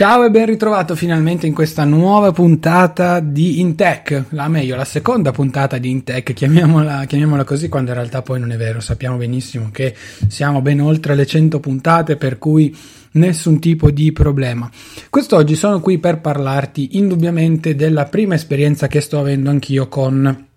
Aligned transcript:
Ciao 0.00 0.24
e 0.24 0.30
ben 0.30 0.46
ritrovato 0.46 0.96
finalmente 0.96 1.46
in 1.46 1.52
questa 1.52 1.84
nuova 1.84 2.32
puntata 2.32 3.20
di 3.20 3.60
Intech, 3.60 4.24
la 4.30 4.48
meglio, 4.48 4.74
la 4.74 4.86
seconda 4.86 5.30
puntata 5.30 5.76
di 5.76 5.90
Intech, 5.90 6.32
chiamiamola, 6.32 7.04
chiamiamola 7.04 7.44
così, 7.44 7.68
quando 7.68 7.90
in 7.90 7.96
realtà 7.98 8.22
poi 8.22 8.40
non 8.40 8.50
è 8.50 8.56
vero, 8.56 8.80
sappiamo 8.80 9.18
benissimo 9.18 9.68
che 9.70 9.94
siamo 10.26 10.62
ben 10.62 10.80
oltre 10.80 11.14
le 11.14 11.26
100 11.26 11.60
puntate, 11.60 12.16
per 12.16 12.38
cui 12.38 12.74
nessun 13.12 13.58
tipo 13.58 13.90
di 13.90 14.12
problema. 14.12 14.70
Quest'oggi 15.08 15.54
sono 15.54 15.80
qui 15.80 15.98
per 15.98 16.20
parlarti 16.20 16.98
indubbiamente 16.98 17.74
della 17.74 18.04
prima 18.04 18.34
esperienza 18.34 18.86
che 18.86 19.00
sto 19.00 19.18
avendo 19.18 19.50
anch'io 19.50 19.88
con 19.88 20.48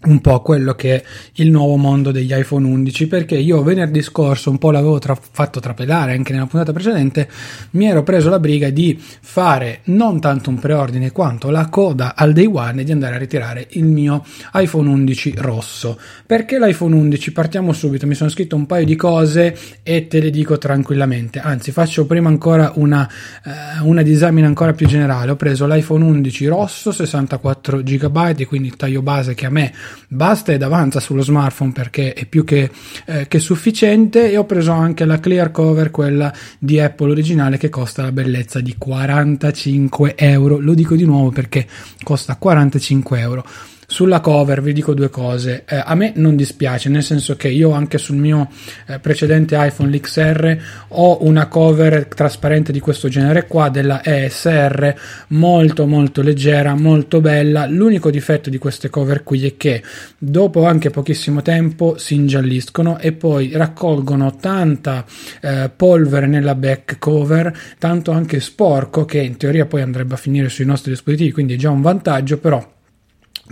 un 0.00 0.20
po' 0.20 0.40
quello 0.42 0.74
che 0.74 0.94
è 0.94 1.04
il 1.34 1.50
nuovo 1.50 1.76
mondo 1.76 2.12
degli 2.12 2.32
iPhone 2.32 2.66
11 2.66 3.08
perché 3.08 3.36
io 3.36 3.62
venerdì 3.62 4.00
scorso 4.00 4.50
un 4.50 4.58
po' 4.58 4.70
l'avevo 4.70 4.98
tra- 4.98 5.18
fatto 5.18 5.58
trapelare 5.58 6.12
anche 6.12 6.32
nella 6.32 6.46
puntata 6.46 6.72
precedente 6.72 7.28
mi 7.70 7.86
ero 7.86 8.04
preso 8.04 8.28
la 8.28 8.38
briga 8.38 8.70
di 8.70 8.96
fare 9.20 9.80
non 9.84 10.20
tanto 10.20 10.50
un 10.50 10.58
preordine 10.58 11.10
quanto 11.10 11.50
la 11.50 11.68
coda 11.68 12.14
al 12.14 12.32
day 12.32 12.46
one 12.46 12.82
e 12.82 12.84
di 12.84 12.92
andare 12.92 13.16
a 13.16 13.18
ritirare 13.18 13.66
il 13.70 13.84
mio 13.84 14.24
iPhone 14.54 14.88
11 14.88 15.34
rosso. 15.38 15.98
Perché 16.26 16.58
l'iPhone 16.58 16.94
11 16.94 17.32
partiamo 17.32 17.72
subito 17.72 18.06
mi 18.06 18.14
sono 18.14 18.30
scritto 18.30 18.56
un 18.56 18.66
paio 18.66 18.84
di 18.84 18.96
cose 18.96 19.56
e 19.82 20.08
te 20.08 20.20
le 20.20 20.30
dico 20.30 20.58
tranquillamente. 20.58 21.38
Anzi 21.40 21.72
faccio 21.72 22.06
prima 22.06 22.28
ancora 22.28 22.72
una, 22.76 23.08
eh, 23.44 23.82
una 23.82 24.02
disamina 24.02 24.46
ancora 24.46 24.72
più 24.72 24.86
generale. 24.86 25.32
Ho 25.32 25.36
preso 25.36 25.66
l'iPhone 25.66 26.04
11 26.04 26.46
rosso 26.46 26.92
64 26.92 27.82
GB 27.82 28.44
quindi 28.44 28.72
taglio 28.76 29.02
base 29.02 29.34
che 29.34 29.46
a 29.46 29.50
me 29.50 29.72
basta 30.08 30.52
ed 30.52 30.62
avanza 30.62 31.00
sullo 31.00 31.22
smartphone 31.22 31.72
perché 31.72 32.12
è 32.12 32.26
più 32.26 32.44
che, 32.44 32.70
eh, 33.06 33.28
che, 33.28 33.38
sufficiente. 33.38 34.30
E 34.30 34.36
ho 34.36 34.44
preso 34.44 34.72
anche 34.72 35.04
la 35.04 35.18
clear 35.20 35.50
cover 35.50 35.90
quella 35.90 36.32
di 36.58 36.80
Apple 36.80 37.10
originale 37.10 37.58
che 37.58 37.68
costa 37.68 38.02
la 38.02 38.12
bellezza 38.12 38.60
di 38.60 38.74
45 38.76 40.16
euro. 40.16 40.58
Lo 40.58 40.74
dico 40.74 40.94
di 40.94 41.04
nuovo 41.04 41.30
perché 41.30 41.66
costa 42.02 42.36
45 42.36 43.20
euro 43.20 43.44
sulla 43.90 44.20
cover 44.20 44.60
vi 44.60 44.74
dico 44.74 44.92
due 44.92 45.08
cose. 45.08 45.64
Eh, 45.66 45.82
a 45.82 45.94
me 45.94 46.12
non 46.16 46.36
dispiace, 46.36 46.90
nel 46.90 47.02
senso 47.02 47.36
che 47.36 47.48
io 47.48 47.70
anche 47.70 47.96
sul 47.96 48.16
mio 48.16 48.50
eh, 48.86 48.98
precedente 48.98 49.56
iPhone 49.58 49.88
l'XR 49.88 50.56
ho 50.88 51.24
una 51.24 51.46
cover 51.46 52.04
trasparente 52.04 52.70
di 52.70 52.80
questo 52.80 53.08
genere 53.08 53.46
qua 53.46 53.70
della 53.70 54.04
ESR 54.04 54.94
molto 55.28 55.86
molto 55.86 56.20
leggera, 56.20 56.74
molto 56.74 57.22
bella. 57.22 57.64
L'unico 57.64 58.10
difetto 58.10 58.50
di 58.50 58.58
queste 58.58 58.90
cover 58.90 59.24
qui 59.24 59.46
è 59.46 59.56
che 59.56 59.82
dopo 60.18 60.66
anche 60.66 60.90
pochissimo 60.90 61.40
tempo 61.40 61.96
si 61.96 62.14
ingialliscono 62.14 62.98
e 62.98 63.12
poi 63.12 63.52
raccolgono 63.54 64.36
tanta 64.36 65.02
eh, 65.40 65.70
polvere 65.74 66.26
nella 66.26 66.54
back 66.54 66.98
cover, 66.98 67.58
tanto 67.78 68.10
anche 68.10 68.40
sporco 68.40 69.06
che 69.06 69.20
in 69.20 69.38
teoria 69.38 69.64
poi 69.64 69.80
andrebbe 69.80 70.12
a 70.12 70.18
finire 70.18 70.50
sui 70.50 70.66
nostri 70.66 70.90
dispositivi, 70.90 71.32
quindi 71.32 71.54
è 71.54 71.56
già 71.56 71.70
un 71.70 71.80
vantaggio, 71.80 72.36
però 72.36 72.76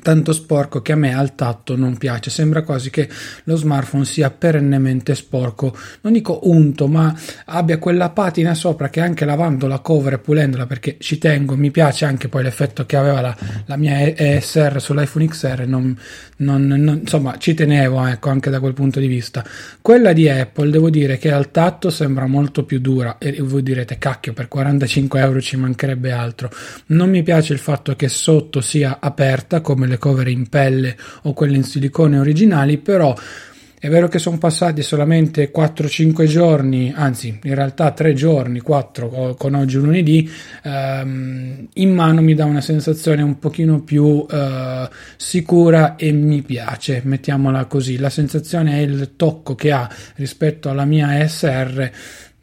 tanto 0.02 0.32
sporco 0.32 0.82
che 0.82 0.92
a 0.92 0.96
me 0.96 1.14
al 1.14 1.34
tatto 1.34 1.76
non 1.76 1.96
piace. 1.96 2.30
Sembra 2.30 2.62
quasi 2.62 2.90
che 2.90 3.08
lo 3.44 3.56
smartphone 3.56 4.04
sia 4.04 4.30
perennemente 4.30 5.14
sporco. 5.14 5.76
Non 6.02 6.12
dico 6.12 6.40
unto, 6.44 6.86
ma 6.86 7.14
abbia 7.46 7.78
quella 7.78 8.10
patina 8.10 8.54
sopra 8.54 8.88
che 8.88 9.00
anche 9.00 9.24
lavando 9.24 9.66
la 9.66 9.80
cover 9.80 10.14
e 10.14 10.18
pulendola 10.18 10.66
perché 10.66 10.96
ci 10.98 11.18
tengo, 11.18 11.56
mi 11.56 11.70
piace 11.70 12.04
anche 12.04 12.28
poi 12.28 12.42
l'effetto 12.42 12.86
che 12.86 12.96
aveva 12.96 13.20
la, 13.20 13.36
la 13.66 13.76
mia 13.76 14.14
ESR 14.14 14.80
sull'iPhone 14.80 15.26
XR. 15.26 15.66
Non, 15.66 15.98
non, 16.38 16.66
non, 16.66 16.98
insomma, 17.02 17.36
ci 17.38 17.54
tenevo 17.54 18.04
ecco, 18.06 18.30
anche 18.30 18.50
da 18.50 18.60
quel 18.60 18.74
punto 18.74 19.00
di 19.00 19.06
vista. 19.06 19.44
Quella 19.80 20.12
di 20.12 20.28
Apple 20.28 20.70
devo 20.70 20.90
dire 20.90 21.18
che 21.18 21.32
al 21.32 21.50
tatto 21.50 21.90
sembra 21.90 22.26
molto 22.26 22.64
più 22.64 22.80
dura 22.80 23.18
e 23.18 23.40
voi 23.40 23.62
direte 23.62 23.98
cacchio 23.98 24.32
per 24.32 24.48
45 24.48 25.20
euro 25.20 25.40
ci 25.40 25.56
mancherebbe 25.56 26.12
altro. 26.12 26.50
Non 26.86 27.08
mi 27.10 27.22
piace 27.22 27.52
il 27.52 27.58
fatto 27.58 27.94
che 27.96 28.08
sotto 28.08 28.60
sia 28.60 28.98
aperta 29.00 29.60
come 29.60 29.85
le 29.86 29.98
cover 29.98 30.28
in 30.28 30.48
pelle 30.48 30.96
o 31.22 31.32
quelle 31.32 31.56
in 31.56 31.64
silicone 31.64 32.18
originali, 32.18 32.78
però 32.78 33.14
è 33.78 33.90
vero 33.90 34.08
che 34.08 34.18
sono 34.18 34.38
passati 34.38 34.82
solamente 34.82 35.52
4-5 35.52 36.24
giorni, 36.26 36.92
anzi 36.92 37.38
in 37.40 37.54
realtà 37.54 37.92
3 37.92 38.14
giorni, 38.14 38.58
4 38.60 39.36
con 39.38 39.54
oggi 39.54 39.76
lunedì, 39.76 40.28
ehm, 40.64 41.68
in 41.74 41.94
mano 41.94 42.20
mi 42.22 42.34
dà 42.34 42.46
una 42.46 42.62
sensazione 42.62 43.22
un 43.22 43.38
pochino 43.38 43.82
più 43.82 44.26
eh, 44.28 44.88
sicura 45.16 45.94
e 45.94 46.10
mi 46.10 46.42
piace, 46.42 47.02
mettiamola 47.04 47.66
così. 47.66 47.98
La 47.98 48.10
sensazione 48.10 48.78
è 48.78 48.80
il 48.80 49.12
tocco 49.14 49.54
che 49.54 49.70
ha 49.70 49.88
rispetto 50.16 50.68
alla 50.68 50.84
mia 50.84 51.20
ESR 51.20 51.90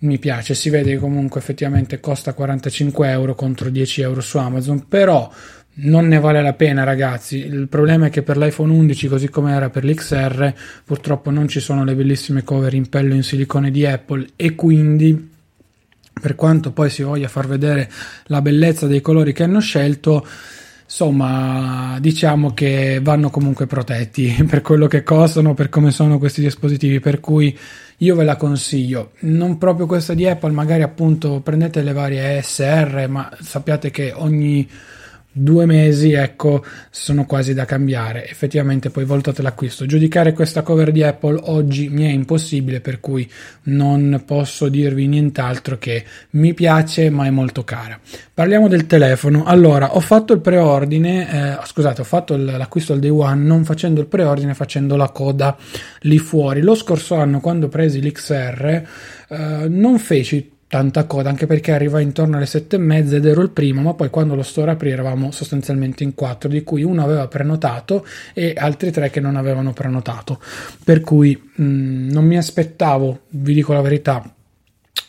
mi 0.04 0.20
piace, 0.20 0.54
si 0.54 0.70
vede 0.70 0.92
che 0.92 0.98
comunque 0.98 1.40
effettivamente 1.40 2.00
costa 2.00 2.34
45 2.34 3.10
euro 3.10 3.36
contro 3.36 3.70
10 3.70 4.02
euro 4.02 4.22
su 4.22 4.38
Amazon, 4.38 4.88
però 4.88 5.31
non 5.76 6.08
ne 6.08 6.20
vale 6.20 6.42
la 6.42 6.54
pena 6.54 6.84
ragazzi. 6.84 7.38
Il 7.38 7.68
problema 7.68 8.08
è 8.08 8.10
che 8.10 8.22
per 8.22 8.38
l'iPhone 8.38 8.72
11 8.72 9.08
così 9.08 9.30
come 9.30 9.54
era 9.54 9.70
per 9.70 9.84
l'XR 9.86 10.54
purtroppo 10.84 11.32
non 11.32 11.48
ci 11.48 11.60
sono 11.60 11.84
le 11.84 11.96
bellissime 11.96 12.44
cover 12.44 12.74
in 12.74 12.90
pelle 12.90 13.16
in 13.16 13.24
silicone 13.24 13.72
di 13.72 13.86
Apple 13.86 14.28
e 14.36 14.54
quindi 14.56 15.32
per 16.22 16.36
quanto 16.36 16.72
poi 16.72 16.90
si 16.90 17.02
voglia 17.02 17.28
far 17.28 17.48
vedere 17.48 17.90
la 18.26 18.42
bellezza 18.42 18.86
dei 18.86 19.02
colori 19.02 19.34
che 19.34 19.44
hanno 19.44 19.60
scelto 19.60 20.26
insomma 20.84 21.98
diciamo 22.00 22.54
che 22.54 23.00
vanno 23.02 23.32
comunque 23.32 23.66
protetti 23.66 24.32
per 24.48 24.62
quello 24.62 24.86
che 24.86 25.02
costano 25.02 25.56
per 25.56 25.70
come 25.70 25.90
sono 25.90 26.20
questi 26.20 26.42
dispositivi 26.42 27.00
per 27.00 27.20
cui 27.20 27.58
io 27.98 28.16
ve 28.16 28.24
la 28.26 28.36
consiglio. 28.36 29.12
Non 29.22 29.58
proprio 29.58 29.88
questa 29.88 30.14
di 30.14 30.28
Apple 30.28 30.52
magari 30.52 30.84
appunto 30.84 31.40
prendete 31.40 31.81
le 31.81 31.94
varie 31.94 32.38
ESR 32.38 33.08
ma 33.08 33.31
sappiate 33.42 33.90
che 33.90 34.12
ogni 34.14 34.69
due 35.33 35.65
mesi, 35.65 36.13
ecco, 36.13 36.63
sono 36.91 37.25
quasi 37.25 37.53
da 37.53 37.65
cambiare. 37.65 38.30
Effettivamente 38.30 38.91
poi 38.91 39.03
valutate 39.03 39.41
l'acquisto. 39.41 39.85
Giudicare 39.85 40.31
questa 40.31 40.62
cover 40.62 40.91
di 40.91 41.03
Apple 41.03 41.39
oggi 41.44 41.89
mi 41.89 42.03
è 42.03 42.09
impossibile, 42.09 42.80
per 42.80 43.00
cui 43.00 43.30
non 43.63 44.24
posso 44.25 44.69
dirvi 44.69 45.07
nient'altro 45.07 45.77
che 45.77 46.06
mi 46.31 46.53
piace, 46.53 47.09
ma 47.09 47.25
è 47.25 47.31
molto 47.31 47.63
cara. 47.63 48.00
Parliamo 48.33 48.68
del 48.68 48.85
telefono. 48.85 49.44
Allora, 49.44 49.95
ho 49.95 50.00
fatto 50.00 50.33
il 50.33 50.39
preordine, 50.39 51.57
eh, 51.59 51.65
scusate, 51.65 52.01
ho 52.01 52.06
fatto 52.06 52.38
l'acquisto 52.38 52.94
al 52.94 53.00
day 53.00 53.09
one 53.09 53.41
non 53.44 53.65
facendo 53.65 54.00
il 54.00 54.07
preordine, 54.07 54.53
facendo 54.53 54.95
la 54.95 55.09
coda 55.09 55.57
lì 56.01 56.19
fuori. 56.19 56.62
Lo 56.62 56.75
scorso 56.75 57.15
anno, 57.15 57.39
quando 57.39 57.68
presi 57.68 58.01
l'XR, 58.01 58.65
eh, 59.30 59.68
non 59.68 59.97
feci 59.97 60.53
tanta 60.74 61.06
coda 61.06 61.30
anche 61.30 61.46
perché 61.46 61.72
arriva 61.72 62.00
intorno 62.00 62.38
alle 62.38 62.48
sette 62.48 62.78
e 62.78 62.80
mezza 62.80 63.18
ed 63.18 63.28
ero 63.28 63.44
il 63.44 63.52
primo 63.52 63.81
ma 63.81 63.94
poi 63.94 64.10
quando 64.10 64.34
lo 64.34 64.42
store 64.42 64.72
aprì 64.72 64.90
eravamo 64.90 65.30
sostanzialmente 65.30 66.04
in 66.04 66.16
quattro 66.16 66.50
di 66.50 66.64
cui 66.64 66.81
uno 66.81 67.04
aveva 67.04 67.28
prenotato 67.28 68.04
e 68.34 68.56
altri 68.58 68.90
tre 68.90 69.12
che 69.12 69.20
non 69.20 69.36
avevano 69.36 69.72
prenotato. 69.72 70.42
Per 70.84 71.02
cui 71.02 71.36
mh, 71.36 72.10
non 72.10 72.25
mi 72.25 72.38
aspettavo 72.38 73.25
vi 73.30 73.54
dico 73.54 73.72
la 73.74 73.81
verità 73.81 74.34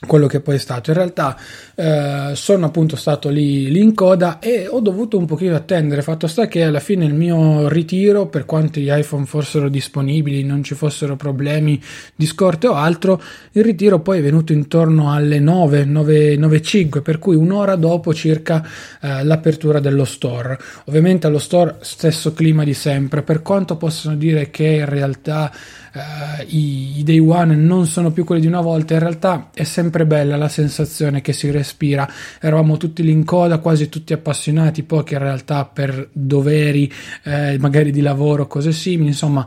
quello 0.07 0.27
che 0.27 0.41
poi 0.41 0.57
è 0.57 0.59
stato. 0.59 0.91
In 0.91 0.97
realtà 0.97 1.37
eh, 1.75 2.33
sono 2.35 2.67
appunto 2.67 2.97
stato 2.97 3.29
lì, 3.29 3.71
lì, 3.71 3.81
in 3.81 3.95
coda 3.95 4.39
e 4.39 4.67
ho 4.69 4.81
dovuto 4.81 5.19
un 5.19 5.27
pochino 5.27 5.55
attendere. 5.55 6.03
Fatto 6.03 6.27
sta 6.27 6.47
che 6.47 6.63
alla 6.65 6.81
fine 6.81 7.05
il 7.05 7.15
mio 7.15 7.69
ritiro, 7.69 8.27
per 8.27 8.45
quanto 8.45 8.81
gli 8.81 8.91
iPhone 8.91 9.27
fossero 9.27 9.69
disponibili, 9.69 10.45
non 10.45 10.63
ci 10.63 10.75
fossero 10.75 11.17
problemi 11.17 11.81
di 12.15 12.27
scorte 12.27 12.67
o 12.67 12.75
altro, 12.75 13.21
il 13.53 13.63
ritiro 13.63 14.01
poi 14.01 14.19
è 14.19 14.23
venuto 14.23 14.53
intorno 14.53 15.13
alle 15.13 15.39
9, 15.39 15.85
9, 15.85 16.37
9 16.37 16.63
5, 16.63 17.03
per 17.03 17.19
cui 17.19 17.37
un'ora 17.37 17.77
dopo 17.77 18.13
circa 18.13 18.67
eh, 19.01 19.25
l'apertura 19.25 19.81
dello 19.81 20.05
store. 20.05 20.59
Ovviamente 20.87 21.27
allo 21.27 21.39
store 21.39 21.77
stesso 21.81 22.33
clima 22.33 22.65
di 22.65 22.75
sempre, 22.75 23.23
per 23.23 23.43
quanto 23.43 23.77
possono 23.77 24.17
dire 24.17 24.51
che 24.51 24.65
in 24.65 24.89
realtà 24.89 25.53
eh, 25.95 26.45
i, 26.49 26.99
i 26.99 27.03
day 27.05 27.19
one 27.19 27.55
non 27.55 27.87
sono 27.87 28.11
più 28.11 28.25
quelli 28.25 28.41
di 28.41 28.49
una 28.49 28.61
volta, 28.61 28.95
in 28.95 29.01
realtà 29.01 29.51
è 29.55 29.63
sempre 29.63 29.94
bella 30.03 30.37
la 30.37 30.49
sensazione 30.49 31.21
che 31.21 31.33
si 31.33 31.51
respira. 31.51 32.11
Eravamo 32.41 32.77
tutti 32.77 33.05
lì 33.05 33.13
in 33.13 33.25
coda, 33.25 33.59
quasi 33.59 33.89
tutti 33.89 34.13
appassionati, 34.13 34.83
pochi 34.83 35.13
in 35.15 35.21
realtà 35.21 35.65
per 35.65 36.09
doveri, 36.13 36.93
eh, 37.23 37.57
magari 37.61 37.93
di 37.93 38.01
lavoro, 38.01 38.49
cose 38.49 38.73
simili, 38.73 39.11
insomma 39.11 39.47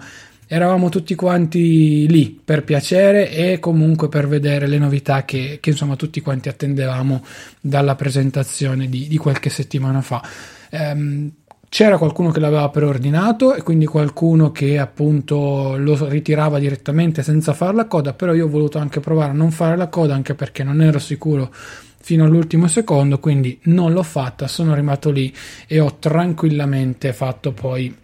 eravamo 0.50 0.88
tutti 0.88 1.14
quanti 1.14 2.08
lì 2.08 2.40
per 2.44 2.64
piacere 2.64 3.30
e 3.30 3.60
comunque 3.60 4.08
per 4.08 4.30
vedere 4.30 4.66
le 4.68 4.78
novità 4.78 5.26
che, 5.26 5.58
che 5.60 5.72
insomma 5.72 5.98
tutti 5.98 6.22
quanti 6.22 6.48
attendevamo 6.48 7.24
dalla 7.60 7.96
presentazione 7.96 8.88
di, 8.88 9.08
di 9.08 9.18
qualche 9.18 9.50
settimana 9.50 10.02
fa. 10.02 10.24
Um, 10.72 11.32
c'era 11.77 12.00
qualcuno 12.00 12.31
che 12.31 12.39
l'aveva 12.39 12.68
preordinato 12.69 13.53
e 13.53 13.62
quindi 13.62 13.85
qualcuno 13.85 14.51
che 14.51 14.79
appunto 14.79 15.75
lo 15.77 16.07
ritirava 16.09 16.57
direttamente 16.57 17.21
senza 17.21 17.53
fare 17.53 17.75
la 17.75 17.85
coda, 17.85 18.13
però 18.13 18.33
io 18.33 18.45
ho 18.45 18.50
voluto 18.50 18.79
anche 18.79 19.00
provare 19.00 19.29
a 19.29 19.35
non 19.35 19.51
fare 19.51 19.77
la 19.77 19.85
coda 19.88 20.15
anche 20.15 20.33
perché 20.33 20.63
non 20.63 20.81
ero 20.81 20.97
sicuro 20.97 21.53
fino 21.53 22.25
all'ultimo 22.25 22.68
secondo, 22.68 23.19
quindi 23.19 23.59
non 23.65 23.94
l'ho 23.94 24.01
fatta, 24.01 24.47
sono 24.47 24.74
rimasto 24.74 25.12
lì 25.12 25.31
e 25.68 25.79
ho 25.79 25.97
tranquillamente 26.00 27.13
fatto 27.13 27.51
poi 27.51 27.95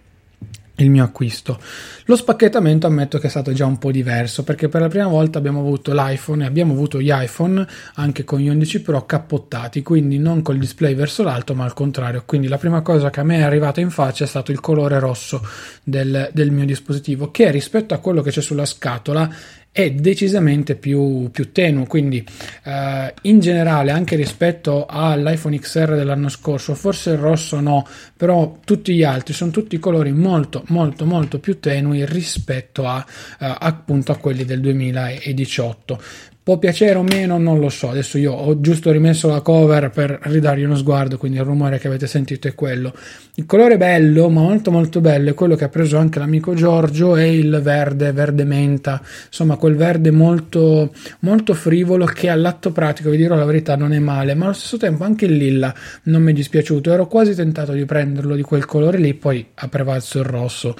il 0.77 0.89
mio 0.89 1.03
acquisto. 1.03 1.59
Lo 2.05 2.15
spacchettamento 2.15 2.87
ammetto 2.87 3.19
che 3.19 3.27
è 3.27 3.29
stato 3.29 3.53
già 3.53 3.65
un 3.65 3.77
po' 3.77 3.91
diverso 3.91 4.43
perché 4.43 4.69
per 4.69 4.81
la 4.81 4.87
prima 4.87 5.07
volta 5.07 5.37
abbiamo 5.37 5.59
avuto 5.59 5.93
l'iPhone 5.93 6.43
e 6.43 6.47
abbiamo 6.47 6.73
avuto 6.73 6.99
gli 6.99 7.11
iPhone 7.11 7.65
anche 7.95 8.23
con 8.23 8.39
gli 8.39 8.47
11 8.47 8.81
Pro 8.81 9.05
cappottati, 9.05 9.83
quindi 9.83 10.17
non 10.17 10.41
col 10.41 10.57
display 10.57 10.95
verso 10.95 11.23
l'alto 11.23 11.53
ma 11.53 11.63
al 11.63 11.73
contrario. 11.73 12.23
Quindi 12.25 12.47
la 12.47 12.57
prima 12.57 12.81
cosa 12.81 13.09
che 13.09 13.19
a 13.19 13.23
me 13.23 13.37
è 13.37 13.43
arrivata 13.43 13.81
in 13.81 13.91
faccia 13.91 14.23
è 14.23 14.27
stato 14.27 14.51
il 14.51 14.59
colore 14.59 14.99
rosso 14.99 15.45
del, 15.83 16.29
del 16.33 16.51
mio 16.51 16.65
dispositivo 16.65 17.29
che 17.29 17.51
rispetto 17.51 17.93
a 17.93 17.99
quello 17.99 18.21
che 18.21 18.31
c'è 18.31 18.41
sulla 18.41 18.65
scatola 18.65 19.29
è 19.73 19.89
decisamente 19.89 20.75
più, 20.75 21.31
più 21.31 21.51
tenue, 21.51 21.87
quindi 21.87 22.23
eh, 22.63 23.13
in 23.23 23.39
generale 23.39 23.89
anche 23.89 24.15
rispetto 24.15 24.85
all'iPhone 24.87 25.57
XR 25.57 25.95
dell'anno 25.95 26.29
scorso, 26.29 26.75
forse 26.75 27.09
il 27.09 27.17
rosso 27.17 27.59
no, 27.59 27.85
però 28.15 28.59
tutti 28.63 28.93
gli 28.93 29.03
altri 29.03 29.33
sono 29.33 29.49
tutti 29.49 29.79
colori 29.79 30.11
molto 30.11 30.63
molto 30.67 31.05
molto 31.05 31.39
più 31.39 31.59
tenui 31.59 32.05
rispetto 32.05 32.85
a, 32.85 33.03
eh, 33.39 33.55
appunto 33.59 34.11
a 34.11 34.17
quelli 34.17 34.45
del 34.45 34.61
2018. 34.61 36.31
Può 36.43 36.57
piacere 36.57 36.95
o 36.97 37.03
meno, 37.03 37.37
non 37.37 37.61
lo 37.61 37.69
so. 37.69 37.89
Adesso 37.89 38.17
io 38.17 38.33
ho 38.33 38.59
giusto 38.59 38.91
rimesso 38.91 39.29
la 39.29 39.39
cover 39.39 39.89
per 39.91 40.19
ridargli 40.23 40.63
uno 40.63 40.75
sguardo, 40.75 41.17
quindi 41.17 41.37
il 41.37 41.45
rumore 41.45 41.79
che 41.79 41.87
avete 41.87 42.05
sentito 42.05 42.49
è 42.49 42.53
quello. 42.53 42.93
Il 43.35 43.45
colore 43.45 43.77
bello, 43.77 44.27
ma 44.27 44.41
molto 44.41 44.69
molto 44.69 44.99
bello, 44.99 45.29
è 45.29 45.33
quello 45.33 45.55
che 45.55 45.63
ha 45.63 45.69
preso 45.69 45.97
anche 45.97 46.19
l'amico 46.19 46.53
Giorgio, 46.53 47.15
è 47.15 47.23
il 47.23 47.61
verde, 47.63 48.11
verde 48.11 48.43
menta, 48.43 49.01
insomma 49.27 49.55
quel 49.55 49.77
verde 49.77 50.11
molto, 50.11 50.93
molto 51.19 51.53
frivolo 51.53 52.03
che 52.03 52.27
all'atto 52.27 52.73
pratico, 52.73 53.09
vi 53.09 53.15
dirò 53.15 53.35
la 53.35 53.45
verità, 53.45 53.77
non 53.77 53.93
è 53.93 53.99
male, 53.99 54.33
ma 54.33 54.43
allo 54.43 54.53
stesso 54.53 54.75
tempo 54.75 55.05
anche 55.05 55.23
il 55.23 55.37
lilla 55.37 55.73
non 56.03 56.21
mi 56.23 56.31
è 56.31 56.35
dispiaciuto. 56.35 56.91
Ero 56.91 57.07
quasi 57.07 57.33
tentato 57.35 57.71
di 57.71 57.85
prenderlo 57.85 58.35
di 58.35 58.41
quel 58.41 58.65
colore 58.65 58.97
lì, 58.97 59.13
poi 59.13 59.47
ha 59.53 59.69
prevalso 59.69 60.19
il 60.19 60.25
rosso, 60.25 60.75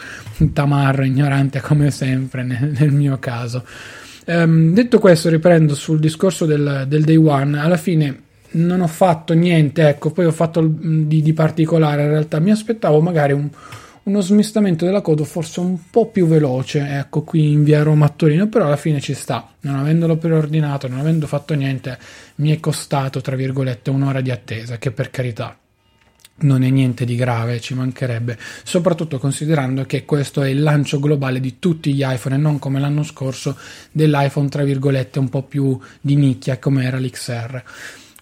tamarro, 0.51 1.06
ignorante 1.06 1.62
come 1.62 1.89
sempre 1.89 2.44
nel, 2.44 2.74
nel 2.77 2.92
mio 2.92 3.18
caso. 3.18 3.63
Um, 4.25 4.73
detto 4.73 4.99
questo, 4.99 5.29
riprendo 5.29 5.75
sul 5.75 5.99
discorso 5.99 6.45
del, 6.45 6.85
del, 6.87 7.03
day 7.03 7.15
one. 7.15 7.59
Alla 7.59 7.77
fine 7.77 8.21
non 8.51 8.81
ho 8.81 8.87
fatto 8.87 9.33
niente, 9.33 9.87
ecco, 9.87 10.11
poi 10.11 10.25
ho 10.25 10.31
fatto 10.31 10.61
di, 10.65 11.21
di 11.21 11.33
particolare. 11.33 12.03
In 12.03 12.09
realtà 12.09 12.39
mi 12.39 12.51
aspettavo 12.51 13.01
magari 13.01 13.33
un, 13.33 13.49
uno 14.03 14.21
smistamento 14.21 14.85
della 14.85 15.01
coda 15.01 15.23
forse 15.23 15.59
un 15.59 15.77
po' 15.89 16.07
più 16.07 16.25
veloce, 16.27 16.87
ecco, 16.99 17.23
qui 17.23 17.51
in 17.51 17.63
via 17.63 17.83
Roma 17.83 18.05
a 18.05 18.09
Torino, 18.09 18.47
però 18.47 18.65
alla 18.65 18.77
fine 18.77 19.01
ci 19.01 19.13
sta. 19.13 19.49
Non 19.61 19.75
avendolo 19.75 20.17
preordinato, 20.17 20.87
non 20.87 20.99
avendo 20.99 21.27
fatto 21.27 21.53
niente, 21.53 21.97
mi 22.35 22.55
è 22.55 22.59
costato, 22.59 23.21
tra 23.21 23.35
virgolette, 23.35 23.89
un'ora 23.89 24.21
di 24.21 24.31
attesa, 24.31 24.77
che 24.77 24.91
per 24.91 25.09
carità 25.09 25.57
non 26.38 26.63
è 26.63 26.69
niente 26.69 27.06
di 27.06 27.15
grave, 27.15 27.59
ci 27.59 27.74
mancherebbe, 27.74 28.38
soprattutto 28.63 29.18
considerando 29.18 29.85
che 29.85 30.06
questo 30.06 30.41
è 30.41 30.50
il 30.50 30.62
lancio 30.62 31.00
globale 31.00 31.39
di 31.39 31.59
tutti 31.59 31.94
gli 31.94 32.03
iPhone 32.06 32.35
e 32.35 32.38
non 32.39 32.59
come 32.59 32.80
l'anno 32.80 33.03
scorso 33.03 33.57
dell'iPhone 33.91 34.50
tra 34.50 34.63
virgolette 34.63 35.19
un 35.19 35.30
po' 35.30 35.44
più 35.44 35.80
di 36.01 36.15
nicchia 36.15 36.57
come 36.57 36.85
era 36.85 37.00
l'XR. 37.00 37.63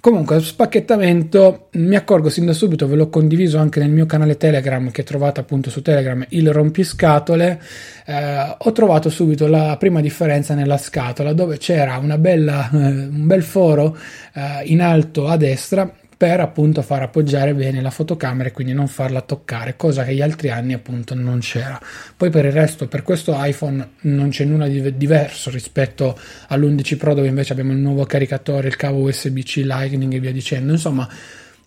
Comunque, 0.02 0.42
spacchettamento 0.42 1.68
mi 1.74 1.96
accorgo 1.96 2.30
sin 2.30 2.48
da 2.48 2.54
subito, 2.54 2.88
ve 2.88 2.96
l'ho 2.96 3.10
condiviso 3.10 3.60
anche 3.60 3.80
nel 3.80 3.92
mio 3.92 4.08
canale 4.08 4.36
Telegram 4.36 4.90
che 4.90 5.04
trovate 5.04 5.42
appunto 5.42 5.69
su 5.69 5.84
Telegram, 5.84 6.25
il 6.30 6.52
rompiscatole. 6.52 7.62
Eh, 8.07 8.56
ho 8.57 8.72
trovato 8.72 9.12
subito 9.12 9.46
la 9.46 9.78
prima 9.78 10.02
differenza 10.02 10.56
nella 10.56 10.78
scatola 10.78 11.34
dove 11.34 11.60
c'era 11.60 12.00
bella, 12.18 12.68
eh, 12.72 12.78
un 12.78 13.28
bel 13.28 13.44
foro 13.44 13.96
eh, 14.34 14.64
in 14.66 14.81
alto 14.81 15.28
a 15.28 15.38
destra 15.38 15.88
per 16.21 16.39
appunto 16.39 16.83
far 16.83 17.01
appoggiare 17.01 17.56
bene 17.56 17.81
la 17.81 17.89
fotocamera 17.89 18.50
e 18.50 18.51
quindi 18.51 18.73
non 18.73 18.88
farla 18.88 19.21
toccare, 19.21 19.75
cosa 19.75 20.03
che 20.03 20.13
gli 20.13 20.21
altri 20.21 20.51
anni 20.51 20.73
appunto 20.73 21.15
non 21.15 21.39
c'era. 21.39 21.81
Poi 22.15 22.29
per 22.29 22.45
il 22.45 22.51
resto, 22.51 22.88
per 22.88 23.01
questo 23.01 23.33
iPhone 23.35 23.94
non 24.01 24.29
c'è 24.29 24.45
nulla 24.45 24.68
di 24.68 24.95
diverso 24.97 25.50
rispetto 25.50 26.15
all'11 26.50 26.95
Pro 26.97 27.15
dove 27.15 27.27
invece 27.27 27.53
abbiamo 27.53 27.71
il 27.71 27.79
nuovo 27.79 28.06
caricatore, 28.06 28.68
il 28.68 28.75
cavo 28.75 29.00
USB-C 29.00 29.63
Lightning 29.63 30.13
e 30.13 30.19
via 30.19 30.31
dicendo. 30.31 30.73
Insomma, 30.73 31.09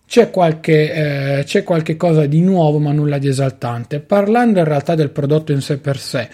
c'è 0.07 0.29
qualche, 0.29 1.39
eh, 1.39 1.43
c'è 1.43 1.63
qualche 1.63 1.97
cosa 1.97 2.25
di 2.25 2.39
nuovo 2.39 2.79
ma 2.79 2.93
nulla 2.93 3.17
di 3.17 3.27
esaltante. 3.27 3.99
Parlando 3.99 4.59
in 4.59 4.65
realtà 4.65 4.95
del 4.95 5.09
prodotto 5.09 5.51
in 5.51 5.59
sé 5.59 5.79
per 5.79 5.99
sé, 5.99 6.29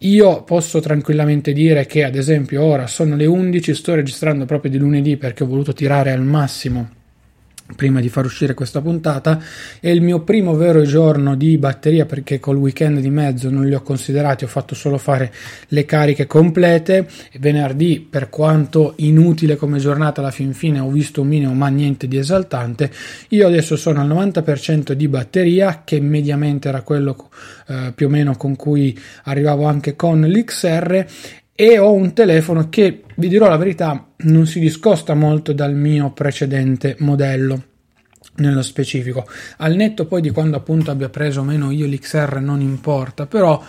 io 0.00 0.42
posso 0.42 0.80
tranquillamente 0.80 1.54
dire 1.54 1.86
che 1.86 2.04
ad 2.04 2.14
esempio 2.14 2.62
ora 2.62 2.86
sono 2.86 3.16
le 3.16 3.24
11, 3.24 3.74
sto 3.74 3.94
registrando 3.94 4.44
proprio 4.44 4.70
di 4.70 4.76
lunedì 4.76 5.16
perché 5.16 5.44
ho 5.44 5.46
voluto 5.46 5.72
tirare 5.72 6.12
al 6.12 6.20
massimo 6.20 7.02
prima 7.74 8.00
di 8.00 8.08
far 8.08 8.24
uscire 8.24 8.54
questa 8.54 8.80
puntata 8.80 9.40
è 9.80 9.88
il 9.88 10.00
mio 10.00 10.20
primo 10.20 10.54
vero 10.54 10.82
giorno 10.82 11.34
di 11.36 11.58
batteria 11.58 12.06
perché 12.06 12.40
col 12.40 12.56
weekend 12.56 13.00
di 13.00 13.10
mezzo 13.10 13.50
non 13.50 13.66
li 13.66 13.74
ho 13.74 13.82
considerati 13.82 14.44
ho 14.44 14.48
fatto 14.48 14.74
solo 14.74 14.98
fare 14.98 15.32
le 15.68 15.84
cariche 15.84 16.26
complete. 16.26 17.08
Venerdì 17.38 18.06
per 18.08 18.30
quanto 18.30 18.94
inutile 18.96 19.56
come 19.56 19.78
giornata 19.78 20.20
alla 20.20 20.30
fin 20.30 20.52
fine 20.52 20.78
ho 20.78 20.90
visto 20.90 21.20
un 21.22 21.28
minimo 21.28 21.54
ma 21.54 21.68
niente 21.68 22.08
di 22.08 22.16
esaltante. 22.16 22.90
Io 23.28 23.46
adesso 23.46 23.76
sono 23.76 24.00
al 24.00 24.08
90% 24.08 24.92
di 24.92 25.08
batteria 25.08 25.82
che 25.84 26.00
mediamente 26.00 26.68
era 26.68 26.82
quello 26.82 27.30
eh, 27.68 27.92
più 27.94 28.06
o 28.06 28.10
meno 28.10 28.36
con 28.36 28.56
cui 28.56 28.98
arrivavo 29.24 29.64
anche 29.66 29.96
con 29.96 30.20
l'XR 30.20 31.06
e 31.54 31.78
ho 31.78 31.92
un 31.92 32.12
telefono 32.12 32.68
che, 32.68 33.04
vi 33.16 33.28
dirò 33.28 33.48
la 33.48 33.56
verità, 33.56 34.08
non 34.16 34.46
si 34.46 34.58
discosta 34.58 35.14
molto 35.14 35.52
dal 35.52 35.74
mio 35.74 36.10
precedente 36.12 36.96
modello 36.98 37.62
nello 38.36 38.62
specifico. 38.62 39.26
Al 39.58 39.76
netto 39.76 40.06
poi 40.06 40.20
di 40.20 40.30
quando 40.30 40.56
appunto 40.56 40.90
abbia 40.90 41.08
preso 41.08 41.40
o 41.40 41.44
meno 41.44 41.70
io 41.70 41.86
l'XR 41.86 42.40
non 42.40 42.60
importa, 42.60 43.26
però 43.26 43.62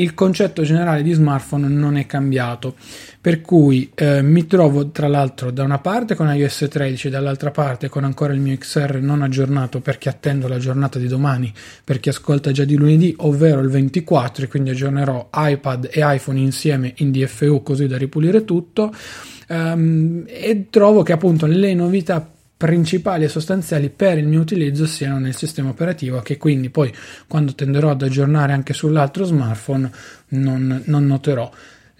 il 0.00 0.14
concetto 0.14 0.62
generale 0.62 1.02
di 1.02 1.12
smartphone 1.12 1.68
non 1.68 1.96
è 1.96 2.06
cambiato, 2.06 2.74
per 3.20 3.40
cui 3.40 3.90
eh, 3.94 4.22
mi 4.22 4.46
trovo 4.46 4.90
tra 4.90 5.08
l'altro 5.08 5.50
da 5.50 5.62
una 5.62 5.78
parte 5.78 6.14
con 6.14 6.32
iOS 6.34 6.66
13 6.70 7.06
e 7.06 7.10
dall'altra 7.10 7.50
parte 7.50 7.88
con 7.88 8.04
ancora 8.04 8.32
il 8.32 8.40
mio 8.40 8.56
XR 8.56 8.98
non 9.00 9.22
aggiornato 9.22 9.80
perché 9.80 10.08
attendo 10.08 10.48
la 10.48 10.58
giornata 10.58 10.98
di 10.98 11.06
domani 11.06 11.52
per 11.84 12.00
chi 12.00 12.08
ascolta 12.08 12.50
già 12.50 12.64
di 12.64 12.76
lunedì, 12.76 13.14
ovvero 13.18 13.60
il 13.60 13.68
24 13.68 14.44
e 14.44 14.48
quindi 14.48 14.70
aggiornerò 14.70 15.28
iPad 15.34 15.90
e 15.92 16.00
iPhone 16.02 16.40
insieme 16.40 16.94
in 16.96 17.10
DFU 17.10 17.62
così 17.62 17.86
da 17.86 17.96
ripulire 17.96 18.44
tutto. 18.44 18.94
Um, 19.48 20.22
e 20.26 20.66
trovo 20.70 21.02
che 21.02 21.12
appunto 21.12 21.44
le 21.46 21.74
novità 21.74 22.24
principali 22.60 23.24
e 23.24 23.28
sostanziali 23.28 23.88
per 23.88 24.18
il 24.18 24.26
mio 24.26 24.42
utilizzo 24.42 24.84
siano 24.84 25.18
nel 25.18 25.34
sistema 25.34 25.70
operativo 25.70 26.20
che 26.20 26.36
quindi 26.36 26.68
poi 26.68 26.92
quando 27.26 27.54
tenderò 27.54 27.88
ad 27.88 28.02
aggiornare 28.02 28.52
anche 28.52 28.74
sull'altro 28.74 29.24
smartphone 29.24 29.90
non, 30.28 30.82
non 30.84 31.06
noterò 31.06 31.50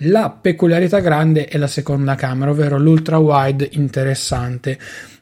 La 0.05 0.31
peculiarità 0.31 1.01
grande 1.01 1.45
è 1.45 1.59
la 1.59 1.67
seconda 1.67 2.15
camera, 2.15 2.53
ovvero 2.53 2.79
l'ultra 2.79 3.19
wide 3.19 3.69
interessante. 3.73 4.79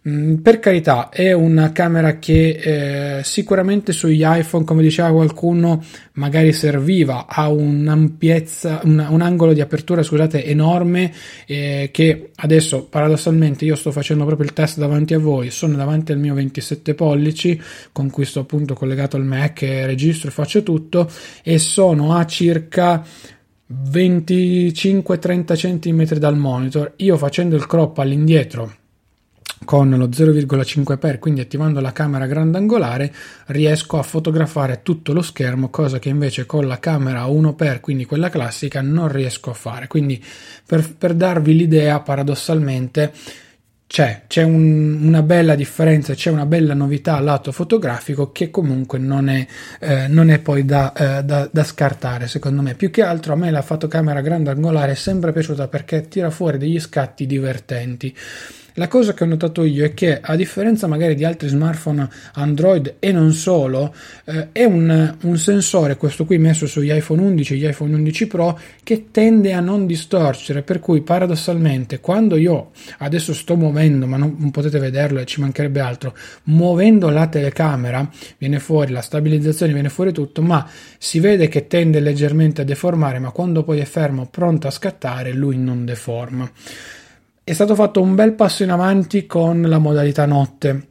Mm, 0.09 0.37
per 0.37 0.61
carità, 0.61 1.09
è 1.09 1.33
una 1.33 1.73
camera 1.73 2.21
che 2.21 3.17
eh, 3.19 3.25
sicuramente 3.25 3.91
sugli 3.91 4.23
iPhone, 4.25 4.65
come 4.65 4.83
diceva 4.83 5.11
qualcuno, 5.11 5.83
magari 6.13 6.53
serviva, 6.53 7.27
ha 7.27 7.49
un'ampiezza, 7.49 8.83
una, 8.85 9.09
un 9.11 9.21
angolo 9.21 9.53
di 9.53 9.61
apertura, 9.61 10.05
scusate, 10.05 10.45
enorme, 10.45 11.13
eh, 11.47 11.89
che 11.93 12.31
adesso 12.37 12.85
paradossalmente 12.85 13.65
io 13.65 13.75
sto 13.75 13.91
facendo 13.91 14.25
proprio 14.25 14.47
il 14.47 14.53
test 14.53 14.79
davanti 14.79 15.13
a 15.13 15.19
voi, 15.19 15.51
sono 15.51 15.75
davanti 15.75 16.13
al 16.13 16.19
mio 16.19 16.35
27 16.35 16.95
pollici, 16.95 17.61
con 17.91 18.11
cui 18.11 18.25
sto 18.25 18.41
appunto 18.41 18.75
collegato 18.75 19.17
al 19.17 19.25
Mac, 19.25 19.61
registro 19.63 20.29
e 20.29 20.33
faccio 20.33 20.63
tutto, 20.63 21.11
e 21.43 21.59
sono 21.59 22.15
a 22.15 22.25
circa 22.27 23.05
25-30 23.71 25.57
cm 25.57 26.19
dal 26.19 26.37
monitor. 26.37 26.95
Io 26.97 27.17
facendo 27.17 27.57
il 27.57 27.67
crop 27.67 27.99
all'indietro 27.99 28.73
con 29.65 29.91
lo 29.91 30.07
0,5x, 30.07 31.19
quindi 31.19 31.41
attivando 31.41 31.81
la 31.81 31.93
camera 31.93 32.27
grandangolare, 32.27 33.13
riesco 33.47 33.99
a 33.99 34.03
fotografare 34.03 34.81
tutto 34.83 35.13
lo 35.13 35.21
schermo, 35.21 35.69
cosa 35.69 35.99
che 35.99 36.09
invece 36.09 36.47
con 36.47 36.67
la 36.67 36.79
camera 36.79 37.27
1x, 37.27 37.81
quindi 37.81 38.07
quella 38.07 38.31
classica, 38.31 38.81
non 38.81 39.09
riesco 39.09 39.51
a 39.51 39.55
fare. 39.55 39.87
Quindi 39.87 40.23
per, 40.65 40.95
per 40.97 41.15
darvi 41.15 41.55
l'idea, 41.55 42.01
paradossalmente, 42.01 43.13
c'è, 43.89 44.25
c'è 44.27 44.43
un, 44.43 45.03
una 45.03 45.23
bella 45.23 45.55
differenza, 45.55 46.13
c'è 46.13 46.31
una 46.31 46.45
bella 46.45 46.75
novità 46.75 47.19
lato 47.21 47.53
fotografico 47.53 48.31
che 48.33 48.51
comunque 48.51 48.99
non 48.99 49.31
è, 49.31 49.47
eh, 49.81 50.07
non 50.09 50.29
è 50.29 50.41
poi 50.41 50.67
da, 50.67 50.93
eh, 50.93 51.25
da, 51.25 51.49
da, 51.51 51.65
scartare 51.65 52.29
secondo 52.29 52.61
me. 52.61 52.75
Più 52.75 52.91
che 52.91 53.03
altro 53.03 53.33
a 53.33 53.37
me 53.37 53.51
la 53.51 53.63
fotocamera 53.63 54.21
grandangolare 54.21 54.93
è 54.93 54.95
sempre 54.95 55.33
piaciuta 55.33 55.69
perché 55.69 56.07
tira 56.07 56.29
fuori 56.29 56.59
degli 56.59 56.79
scatti 56.79 57.27
divertenti. 57.27 58.15
La 58.79 58.87
cosa 58.87 59.13
che 59.13 59.25
ho 59.25 59.27
notato 59.27 59.65
io 59.65 59.85
è 59.85 59.93
che, 59.93 60.21
a 60.21 60.37
differenza 60.37 60.87
magari 60.87 61.17
di 61.17 61.25
altri 61.25 61.49
smartphone 61.49 62.09
Android 62.35 62.95
e 63.01 63.11
non 63.11 63.33
solo, 63.33 63.93
eh, 64.25 64.51
è 64.53 64.63
un, 64.63 65.17
un, 65.21 65.37
sensore, 65.37 65.97
questo 65.97 66.25
qui 66.25 66.39
messo 66.39 66.69
sugli 66.69 66.93
iPhone 66.93 67.21
11 67.23 67.55
e 67.55 67.57
gli 67.57 67.67
iPhone 67.67 67.93
11 67.93 68.27
Pro, 68.29 68.57
che 68.85 69.07
tende 69.11 69.53
a 69.53 69.59
non 69.59 69.85
distorcere, 69.85 70.63
per 70.63 70.79
cui 70.79 71.01
paradossalmente 71.01 71.99
quando 71.99 72.37
io 72.37 72.71
adesso 72.99 73.35
sto 73.35 73.57
muovendo, 73.57 74.07
ma 74.07 74.17
non, 74.17 74.37
non 74.39 74.53
potete 74.53 74.79
vederlo 74.79 75.19
e 75.19 75.25
ci 75.25 75.41
mancherebbe 75.41 75.81
altro, 75.81 76.15
muovendo 76.45 77.09
la 77.09 77.27
telecamera, 77.27 78.09
viene 78.39 78.61
fuori 78.61 78.93
la 78.93 79.03
stabilizzazione, 79.03 79.73
viene 79.73 79.89
fuori 79.89 80.13
tutto, 80.13 80.41
ma 80.41 80.65
si 80.99 81.19
vede 81.19 81.49
che 81.49 81.67
tende 81.67 81.99
leggermente 81.99 82.61
a 82.61 82.65
deformare, 82.65 83.19
ma 83.19 83.33
quando 83.33 83.65
poi 83.65 83.81
è 83.81 83.85
fermo, 83.85 84.29
pronto 84.31 84.69
a 84.69 84.71
scattare, 84.71 85.33
lui 85.33 85.59
non 85.59 85.85
deforma 85.85 86.49
è 87.49 87.55
stato 87.55 87.75
fatto 87.75 88.03
un 88.03 88.15
bel 88.15 88.35
passo 88.35 88.63
in 88.63 88.69
avanti 88.69 89.25
con 89.25 89.63
la 89.63 89.79
modalità 89.79 90.27
notte. 90.27 90.89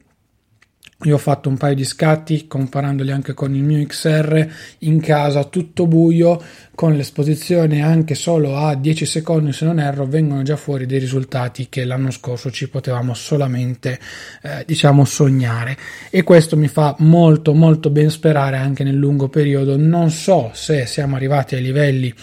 Io 1.04 1.14
ho 1.14 1.20
fatto 1.20 1.50
un 1.50 1.58
paio 1.58 1.76
di 1.76 1.86
scatti 1.86 2.48
comparandoli 2.48 3.12
anche 3.12 3.36
con 3.36 3.54
il 3.54 3.62
mio 3.62 3.86
XR 3.86 4.48
in 4.80 5.00
casa, 5.00 5.44
tutto 5.44 5.86
buio, 5.86 6.42
con 6.78 6.96
l'esposizione 6.96 7.82
anche 7.82 8.14
solo 8.14 8.56
a 8.56 8.76
10 8.76 9.04
secondi 9.08 9.52
se 9.52 9.66
non 9.66 9.80
erro, 9.80 10.06
vengono 10.06 10.44
già 10.44 10.56
fuori 10.56 10.86
dei 10.86 11.00
risultati 11.00 11.70
che 11.70 11.84
l'anno 11.86 12.12
scorso 12.12 12.52
ci 12.52 12.70
potevamo 12.70 13.16
solamente 13.16 14.00
eh, 14.44 14.64
diciamo 14.64 15.04
sognare 15.04 15.76
e 16.12 16.22
questo 16.22 16.56
mi 16.56 16.68
fa 16.68 16.96
molto 17.00 17.56
molto 17.56 17.90
ben 17.90 18.12
sperare 18.12 18.58
anche 18.58 18.84
nel 18.84 18.94
lungo 18.94 19.28
periodo. 19.28 19.76
Non 19.76 20.12
so 20.12 20.52
se 20.54 20.86
siamo 20.86 21.16
arrivati 21.16 21.56
ai 21.56 21.64
livelli 21.64 22.14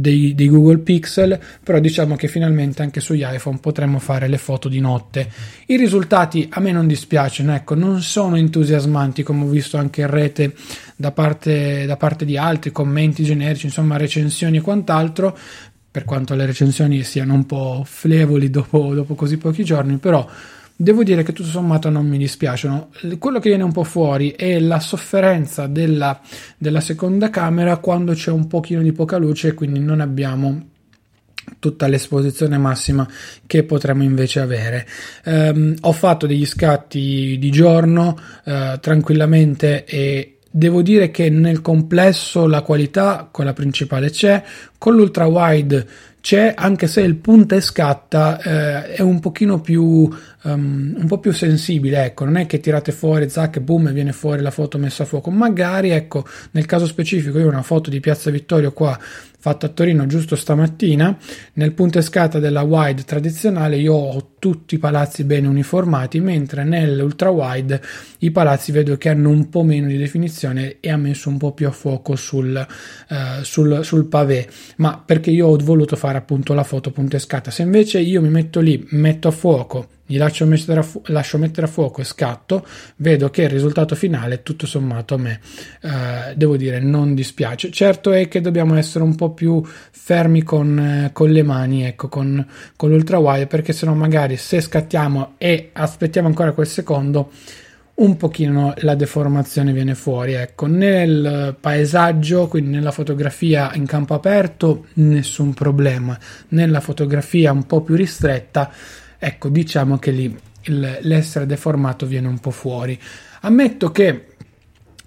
dei, 0.00 0.34
dei, 0.34 0.48
Google 0.48 0.78
Pixel, 0.78 1.38
però 1.62 1.78
diciamo 1.78 2.16
che 2.16 2.26
finalmente 2.26 2.82
anche 2.82 3.00
sugli 3.00 3.24
iPhone 3.24 3.58
potremmo 3.58 3.98
fare 3.98 4.28
le 4.28 4.38
foto 4.38 4.68
di 4.68 4.80
notte. 4.80 5.28
I 5.66 5.76
risultati 5.76 6.48
a 6.50 6.60
me 6.60 6.72
non 6.72 6.86
dispiacciono, 6.86 7.54
ecco, 7.54 7.74
non 7.74 8.00
sono 8.00 8.36
entusiasmanti 8.36 9.22
come 9.22 9.44
ho 9.44 9.48
visto 9.48 9.76
anche 9.76 10.00
in 10.00 10.08
rete 10.08 10.54
da 10.96 11.12
parte, 11.12 11.84
da 11.86 11.96
parte 11.96 12.24
di 12.24 12.36
altri, 12.36 12.72
commenti 12.72 13.22
generici, 13.22 13.66
insomma 13.66 13.96
recensioni 14.00 14.56
e 14.56 14.60
quant'altro, 14.60 15.36
per 15.90 16.04
quanto 16.04 16.34
le 16.34 16.46
recensioni 16.46 17.02
siano 17.02 17.34
un 17.34 17.46
po' 17.46 17.82
flevoli 17.84 18.50
dopo, 18.50 18.94
dopo 18.94 19.14
così 19.14 19.36
pochi 19.36 19.64
giorni, 19.64 19.96
però 19.98 20.26
devo 20.76 21.02
dire 21.02 21.22
che 21.22 21.32
tutto 21.32 21.48
sommato 21.48 21.90
non 21.90 22.06
mi 22.08 22.16
dispiacciono. 22.16 22.90
Quello 23.18 23.38
che 23.38 23.50
viene 23.50 23.64
un 23.64 23.72
po' 23.72 23.84
fuori 23.84 24.30
è 24.30 24.58
la 24.58 24.80
sofferenza 24.80 25.66
della, 25.66 26.18
della 26.56 26.80
seconda 26.80 27.28
camera 27.28 27.76
quando 27.76 28.14
c'è 28.14 28.30
un 28.30 28.46
pochino 28.46 28.80
di 28.82 28.92
poca 28.92 29.18
luce 29.18 29.48
e 29.48 29.54
quindi 29.54 29.78
non 29.80 30.00
abbiamo 30.00 30.68
tutta 31.58 31.86
l'esposizione 31.86 32.56
massima 32.58 33.06
che 33.46 33.64
potremmo 33.64 34.02
invece 34.02 34.40
avere. 34.40 34.86
Um, 35.24 35.74
ho 35.80 35.92
fatto 35.92 36.26
degli 36.26 36.46
scatti 36.46 37.36
di 37.38 37.50
giorno 37.50 38.16
uh, 38.44 38.78
tranquillamente 38.80 39.84
e 39.84 40.39
devo 40.50 40.82
dire 40.82 41.10
che 41.10 41.30
nel 41.30 41.60
complesso 41.60 42.46
la 42.48 42.62
qualità, 42.62 43.28
quella 43.30 43.52
principale 43.52 44.10
c'è, 44.10 44.42
con 44.76 44.94
l'ultra 44.94 45.26
wide 45.26 45.86
c'è 46.20 46.52
anche 46.54 46.86
se 46.86 47.00
il 47.00 47.16
punta 47.16 47.56
e 47.56 47.62
scatta 47.62 48.38
eh, 48.42 48.92
è 48.92 49.00
un 49.00 49.20
pochino 49.20 49.60
più 49.60 49.82
um, 49.82 50.94
un 50.96 51.06
po' 51.06 51.18
più 51.18 51.32
sensibile 51.32 52.04
ecco. 52.04 52.24
Non 52.24 52.36
è 52.36 52.46
che 52.46 52.60
tirate 52.60 52.92
fuori 52.92 53.28
zac 53.30 53.58
boom 53.60 53.88
e 53.88 53.92
viene 53.92 54.12
fuori 54.12 54.42
la 54.42 54.50
foto 54.50 54.76
messa 54.76 55.04
a 55.04 55.06
fuoco. 55.06 55.30
Magari 55.30 55.90
ecco 55.90 56.26
nel 56.50 56.66
caso 56.66 56.86
specifico 56.86 57.38
io 57.38 57.46
ho 57.46 57.50
una 57.50 57.62
foto 57.62 57.88
di 57.88 58.00
Piazza 58.00 58.30
Vittorio 58.30 58.72
qua 58.72 58.98
fatto 59.40 59.66
a 59.66 59.70
Torino 59.70 60.06
giusto 60.06 60.36
stamattina. 60.36 61.16
Nel 61.54 61.72
punto 61.72 61.98
escata 61.98 62.38
della 62.38 62.62
wide 62.62 63.04
tradizionale 63.04 63.76
io 63.76 63.94
ho 63.94 64.32
tutti 64.38 64.76
i 64.76 64.78
palazzi 64.78 65.24
bene 65.24 65.48
uniformati, 65.48 66.20
mentre 66.20 66.62
nell'ultra 66.62 67.30
wide 67.30 67.80
i 68.18 68.30
palazzi 68.30 68.70
vedo 68.70 68.96
che 68.96 69.08
hanno 69.08 69.30
un 69.30 69.48
po' 69.48 69.62
meno 69.62 69.88
di 69.88 69.96
definizione 69.96 70.76
e 70.80 70.90
ha 70.90 70.96
messo 70.96 71.28
un 71.30 71.38
po' 71.38 71.52
più 71.52 71.66
a 71.66 71.72
fuoco 71.72 72.14
sul, 72.16 72.66
uh, 73.08 73.42
sul, 73.42 73.80
sul 73.82 74.06
pavé. 74.06 74.48
Ma 74.76 75.02
perché 75.04 75.30
io 75.30 75.48
ho 75.48 75.56
voluto 75.56 75.96
fare 75.96 76.18
appunto 76.18 76.54
la 76.54 76.64
foto 76.64 76.90
punto 76.90 77.16
escata. 77.16 77.50
Se 77.50 77.62
invece 77.62 77.98
io 77.98 78.20
mi 78.20 78.28
metto 78.30 78.60
lì, 78.60 78.86
metto 78.90 79.28
a 79.28 79.32
fuoco 79.32 79.88
gli 80.10 80.18
lascio 80.18 80.44
mettere, 80.44 80.82
fu- 80.82 81.02
lascio 81.06 81.38
mettere 81.38 81.68
a 81.68 81.70
fuoco 81.70 82.00
e 82.00 82.04
scatto, 82.04 82.66
vedo 82.96 83.30
che 83.30 83.42
il 83.42 83.48
risultato 83.48 83.94
finale, 83.94 84.42
tutto 84.42 84.66
sommato, 84.66 85.14
a 85.14 85.18
me 85.18 85.38
eh, 85.82 86.34
devo 86.34 86.56
dire 86.56 86.80
non 86.80 87.14
dispiace. 87.14 87.70
Certo 87.70 88.10
è 88.10 88.26
che 88.26 88.40
dobbiamo 88.40 88.74
essere 88.74 89.04
un 89.04 89.14
po' 89.14 89.30
più 89.30 89.62
fermi 89.64 90.42
con, 90.42 90.78
eh, 90.80 91.10
con 91.12 91.30
le 91.30 91.44
mani, 91.44 91.84
ecco, 91.84 92.08
con, 92.08 92.44
con 92.74 92.90
l'ultra 92.90 93.18
wide, 93.18 93.46
perché 93.46 93.72
sennò 93.72 93.94
magari 93.94 94.36
se 94.36 94.60
scattiamo 94.60 95.34
e 95.38 95.70
aspettiamo 95.72 96.26
ancora 96.26 96.50
quel 96.50 96.66
secondo, 96.66 97.30
un 97.94 98.16
pochino 98.16 98.74
la 98.78 98.96
deformazione 98.96 99.72
viene 99.72 99.94
fuori. 99.94 100.32
Ecco, 100.32 100.66
nel 100.66 101.54
paesaggio, 101.60 102.48
quindi 102.48 102.70
nella 102.70 102.90
fotografia 102.90 103.70
in 103.74 103.86
campo 103.86 104.14
aperto, 104.14 104.86
nessun 104.94 105.54
problema. 105.54 106.18
Nella 106.48 106.80
fotografia 106.80 107.52
un 107.52 107.64
po' 107.64 107.82
più 107.82 107.94
ristretta, 107.94 108.72
Ecco, 109.22 109.50
diciamo 109.50 109.98
che 109.98 110.10
lì 110.12 110.34
l'essere 110.64 111.44
deformato 111.44 112.06
viene 112.06 112.26
un 112.26 112.38
po' 112.38 112.50
fuori. 112.50 112.98
Ammetto 113.42 113.90
che 113.90 114.29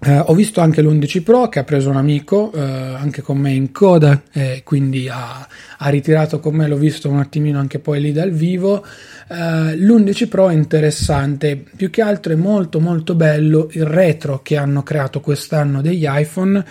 eh, 0.04 0.18
ho 0.18 0.34
visto 0.34 0.60
anche 0.60 0.82
l'11 0.82 1.22
Pro 1.22 1.48
che 1.48 1.60
ha 1.60 1.64
preso 1.64 1.88
un 1.88 1.96
amico 1.96 2.52
eh, 2.52 2.60
anche 2.60 3.22
con 3.22 3.38
me 3.38 3.52
in 3.52 3.72
coda 3.72 4.22
e 4.32 4.60
quindi 4.62 5.08
ha, 5.08 5.46
ha, 5.78 5.88
ritirato 5.88 6.40
con 6.40 6.54
me, 6.54 6.68
l'ho 6.68 6.76
visto 6.76 7.08
un 7.08 7.18
attimino 7.18 7.58
anche 7.58 7.78
poi 7.78 8.00
lì 8.00 8.12
dal 8.12 8.30
vivo. 8.30 8.84
Eh, 9.28 9.76
L'11 9.76 10.28
Pro 10.28 10.50
è 10.50 10.54
interessante, 10.54 11.56
più 11.56 11.88
che 11.88 12.02
altro 12.02 12.32
è 12.32 12.36
molto 12.36 12.80
molto 12.80 13.14
bello 13.14 13.68
il 13.72 13.86
retro 13.86 14.42
che 14.42 14.56
hanno 14.56 14.82
creato 14.82 15.20
quest'anno 15.20 15.80
degli 15.80 16.06
iPhone 16.06 16.64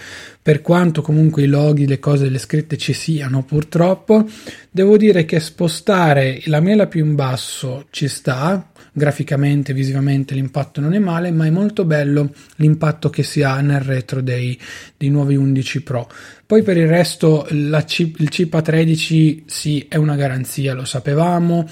per 0.43 0.61
quanto 0.61 1.01
comunque 1.01 1.43
i 1.43 1.47
loghi, 1.47 1.87
le 1.87 1.99
cose, 1.99 2.27
le 2.27 2.37
scritte 2.37 2.77
ci 2.77 2.91
siano 2.91 3.43
purtroppo, 3.43 4.27
devo 4.69 4.97
dire 4.97 5.23
che 5.23 5.39
spostare 5.39 6.41
la 6.45 6.59
mela 6.59 6.87
più 6.87 7.05
in 7.05 7.15
basso 7.15 7.85
ci 7.89 8.09
sta, 8.09 8.71
graficamente, 8.93 9.73
visivamente 9.73 10.35
l'impatto 10.35 10.79
non 10.79 10.93
è 10.93 10.99
male, 10.99 11.31
ma 11.31 11.47
è 11.47 11.49
molto 11.49 11.83
bello 11.83 12.31
l'impatto 12.57 13.09
che 13.09 13.23
si 13.23 13.41
ha 13.41 13.59
nel 13.59 13.81
retro 13.81 14.21
dei, 14.21 14.57
dei 14.95 15.09
nuovi 15.09 15.35
11 15.35 15.81
Pro. 15.81 16.07
Poi 16.45 16.61
per 16.61 16.77
il 16.77 16.87
resto 16.87 17.47
chip, 17.85 18.19
il 18.19 18.29
chip 18.29 18.53
A13 18.53 19.41
sì 19.45 19.85
è 19.89 19.95
una 19.95 20.15
garanzia, 20.15 20.73
lo 20.73 20.85
sapevamo. 20.85 21.67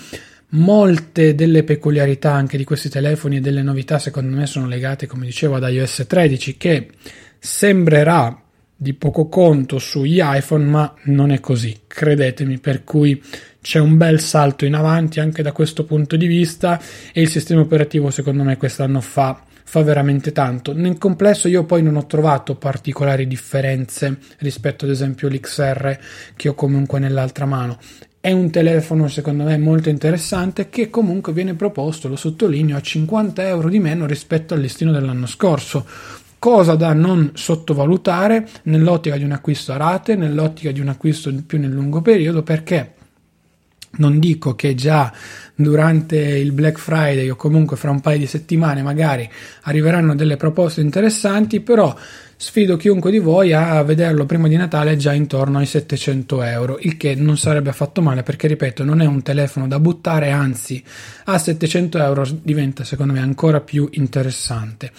Molte 0.53 1.33
delle 1.33 1.63
peculiarità 1.63 2.33
anche 2.33 2.57
di 2.57 2.65
questi 2.65 2.89
telefoni 2.89 3.37
e 3.37 3.41
delle 3.41 3.61
novità 3.61 3.99
secondo 3.99 4.35
me 4.35 4.47
sono 4.47 4.67
legate, 4.67 5.05
come 5.05 5.25
dicevo, 5.25 5.55
ad 5.55 5.71
iOS 5.71 6.05
13 6.07 6.57
che 6.57 6.89
sembrerà 7.39 8.41
di 8.75 8.93
poco 8.95 9.27
conto 9.27 9.77
sugli 9.77 10.19
iPhone, 10.21 10.65
ma 10.65 10.95
non 11.03 11.29
è 11.29 11.39
così, 11.39 11.81
credetemi, 11.85 12.57
per 12.57 12.83
cui 12.83 13.21
c'è 13.61 13.79
un 13.79 13.95
bel 13.95 14.19
salto 14.19 14.65
in 14.65 14.73
avanti 14.73 15.19
anche 15.19 15.43
da 15.43 15.51
questo 15.51 15.85
punto 15.85 16.15
di 16.15 16.25
vista 16.25 16.81
e 17.13 17.21
il 17.21 17.29
sistema 17.29 17.61
operativo 17.61 18.09
secondo 18.09 18.43
me 18.43 18.57
quest'anno 18.57 19.01
fa 19.01 19.43
fa 19.63 19.83
veramente 19.83 20.33
tanto. 20.33 20.73
Nel 20.73 20.97
complesso 20.97 21.47
io 21.47 21.63
poi 21.63 21.81
non 21.81 21.95
ho 21.95 22.05
trovato 22.05 22.55
particolari 22.55 23.25
differenze 23.25 24.17
rispetto 24.39 24.83
ad 24.83 24.91
esempio 24.91 25.29
l'XR 25.29 25.97
che 26.35 26.49
ho 26.49 26.53
comunque 26.53 26.99
nell'altra 26.99 27.45
mano. 27.45 27.77
È 28.19 28.33
un 28.33 28.49
telefono 28.49 29.07
secondo 29.07 29.45
me 29.45 29.57
molto 29.57 29.87
interessante 29.87 30.67
che 30.67 30.89
comunque 30.89 31.31
viene 31.31 31.53
proposto, 31.53 32.09
lo 32.09 32.17
sottolineo, 32.17 32.75
a 32.75 32.81
50 32.81 33.47
euro 33.47 33.69
di 33.69 33.79
meno 33.79 34.05
rispetto 34.05 34.53
al 34.53 34.59
listino 34.59 34.91
dell'anno 34.91 35.25
scorso 35.25 35.85
cosa 36.37 36.75
da 36.75 36.91
non 36.91 37.31
sottovalutare 37.33 38.47
nell'ottica 38.63 39.15
di 39.15 39.23
un 39.23 39.31
acquisto 39.31 39.71
a 39.71 39.77
rate, 39.77 40.15
nell'ottica 40.15 40.71
di 40.71 40.79
un 40.79 40.89
acquisto 40.89 41.31
più 41.45 41.59
nel 41.59 41.71
lungo 41.71 42.01
periodo, 42.01 42.43
perché 42.43 42.95
non 43.97 44.19
dico 44.19 44.55
che 44.55 44.75
già 44.75 45.11
durante 45.53 46.17
il 46.17 46.51
Black 46.51 46.79
Friday 46.79 47.29
o 47.29 47.35
comunque 47.35 47.77
fra 47.77 47.91
un 47.91 47.99
paio 47.99 48.17
di 48.17 48.27
settimane 48.27 48.81
magari 48.81 49.29
arriveranno 49.63 50.15
delle 50.15 50.37
proposte 50.37 50.81
interessanti, 50.81 51.59
però 51.59 51.95
sfido 52.41 52.75
chiunque 52.75 53.11
di 53.11 53.19
voi 53.19 53.53
a 53.53 53.83
vederlo 53.83 54.25
prima 54.25 54.47
di 54.47 54.55
Natale 54.55 54.97
già 54.97 55.13
intorno 55.13 55.59
ai 55.59 55.67
700 55.67 56.41
euro, 56.41 56.79
il 56.81 56.97
che 56.97 57.13
non 57.13 57.37
sarebbe 57.37 57.69
affatto 57.69 58.01
male 58.01 58.23
perché, 58.23 58.47
ripeto, 58.47 58.83
non 58.83 58.99
è 58.99 59.05
un 59.05 59.21
telefono 59.21 59.67
da 59.67 59.79
buttare, 59.79 60.31
anzi 60.31 60.83
a 61.25 61.37
700 61.37 61.99
euro 61.99 62.25
diventa 62.41 62.83
secondo 62.83 63.13
me 63.13 63.19
ancora 63.19 63.61
più 63.61 63.87
interessante. 63.91 64.91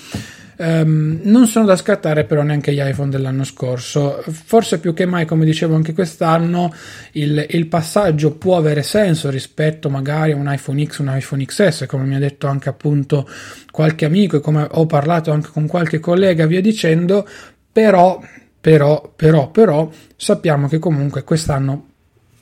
Um, 0.55 1.19
non 1.23 1.47
sono 1.47 1.65
da 1.65 1.75
scattare 1.75 2.23
però 2.25 2.43
neanche 2.43 2.73
gli 2.73 2.81
iPhone 2.81 3.11
dell'anno 3.11 3.43
scorso. 3.43 4.23
Forse 4.29 4.79
più 4.79 4.95
che 4.95 5.07
mai, 5.07 5.27
come 5.27 5.45
dicevo 5.45 5.75
anche 5.75 5.93
quest'anno, 5.93 6.73
il, 7.13 7.45
il, 7.51 7.67
passaggio 7.67 8.33
può 8.33 8.57
avere 8.57 8.85
senso 8.85 9.29
rispetto 9.29 9.91
magari 9.91 10.31
a 10.31 10.37
un 10.37 10.53
iPhone 10.53 10.85
X, 10.87 10.99
un 10.99 11.11
iPhone 11.13 11.45
XS, 11.45 11.87
come 11.87 12.05
mi 12.05 12.15
ha 12.15 12.21
detto 12.21 12.47
anche 12.47 12.69
appunto 12.69 13.29
qualche 13.73 14.05
amico 14.05 14.37
e 14.37 14.41
come 14.41 14.69
ho 14.71 14.87
parlato 14.87 15.33
anche 15.33 15.49
con 15.53 15.67
qualche 15.67 15.99
collega, 15.99 16.47
via 16.47 16.61
dicendo, 16.61 17.27
però, 17.73 18.21
però, 18.61 19.13
però, 19.17 19.51
però, 19.51 19.91
sappiamo 20.15 20.69
che 20.69 20.79
comunque 20.79 21.25
quest'anno 21.25 21.89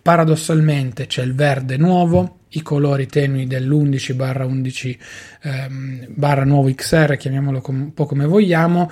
paradossalmente 0.02 1.06
c'è 1.06 1.22
il 1.22 1.34
verde 1.34 1.76
nuovo, 1.76 2.38
i 2.50 2.62
colori 2.62 3.06
tenui 3.06 3.46
dell'11 3.46 4.14
barra 4.14 4.44
11 4.44 4.98
ehm, 5.42 6.06
barra 6.08 6.44
nuovo 6.44 6.72
XR, 6.74 7.16
chiamiamolo 7.16 7.60
com- 7.60 7.80
un 7.80 7.94
po' 7.94 8.06
come 8.06 8.26
vogliamo, 8.26 8.90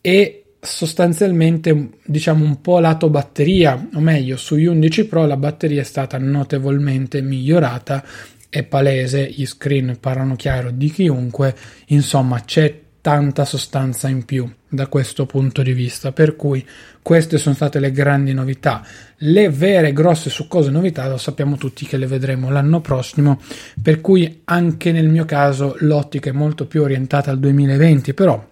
e 0.00 0.46
sostanzialmente 0.60 1.90
diciamo 2.04 2.44
un 2.44 2.60
po' 2.60 2.80
lato 2.80 3.08
batteria, 3.08 3.88
o 3.94 4.00
meglio, 4.00 4.36
sugli 4.36 4.66
11 4.66 5.06
Pro 5.06 5.26
la 5.26 5.36
batteria 5.36 5.82
è 5.82 5.84
stata 5.84 6.18
notevolmente 6.18 7.22
migliorata, 7.22 8.04
è 8.48 8.64
palese, 8.64 9.28
gli 9.28 9.46
screen 9.46 9.98
parlano 10.00 10.34
chiaro 10.34 10.70
di 10.70 10.90
chiunque, 10.90 11.54
insomma 11.86 12.40
c'è 12.40 12.82
tanta 13.06 13.44
sostanza 13.44 14.08
in 14.08 14.24
più 14.24 14.52
da 14.68 14.88
questo 14.88 15.26
punto 15.26 15.62
di 15.62 15.72
vista, 15.72 16.10
per 16.10 16.34
cui 16.34 16.66
queste 17.02 17.38
sono 17.38 17.54
state 17.54 17.78
le 17.78 17.92
grandi 17.92 18.32
novità. 18.32 18.84
Le 19.18 19.48
vere 19.48 19.92
grosse 19.92 20.28
succose 20.28 20.70
novità 20.72 21.08
lo 21.08 21.16
sappiamo 21.16 21.54
tutti 21.56 21.86
che 21.86 21.98
le 21.98 22.08
vedremo 22.08 22.50
l'anno 22.50 22.80
prossimo, 22.80 23.40
per 23.80 24.00
cui 24.00 24.40
anche 24.46 24.90
nel 24.90 25.08
mio 25.08 25.24
caso 25.24 25.76
l'ottica 25.78 26.30
è 26.30 26.32
molto 26.32 26.66
più 26.66 26.82
orientata 26.82 27.30
al 27.30 27.38
2020, 27.38 28.12
però 28.12 28.44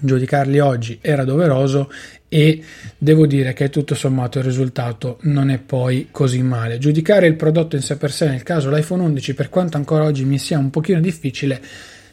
giudicarli 0.00 0.60
oggi 0.60 0.98
era 1.02 1.24
doveroso 1.24 1.90
e 2.26 2.64
devo 2.96 3.26
dire 3.26 3.52
che 3.52 3.68
tutto 3.68 3.94
sommato 3.94 4.38
il 4.38 4.44
risultato 4.44 5.18
non 5.24 5.50
è 5.50 5.58
poi 5.58 6.08
così 6.10 6.42
male. 6.42 6.78
Giudicare 6.78 7.26
il 7.26 7.36
prodotto 7.36 7.76
in 7.76 7.82
sé 7.82 7.98
per 7.98 8.12
sé, 8.12 8.28
nel 8.28 8.42
caso 8.44 8.70
l'iPhone 8.70 9.02
11, 9.02 9.34
per 9.34 9.50
quanto 9.50 9.76
ancora 9.76 10.04
oggi 10.04 10.24
mi 10.24 10.38
sia 10.38 10.56
un 10.56 10.70
pochino 10.70 11.00
difficile, 11.00 11.60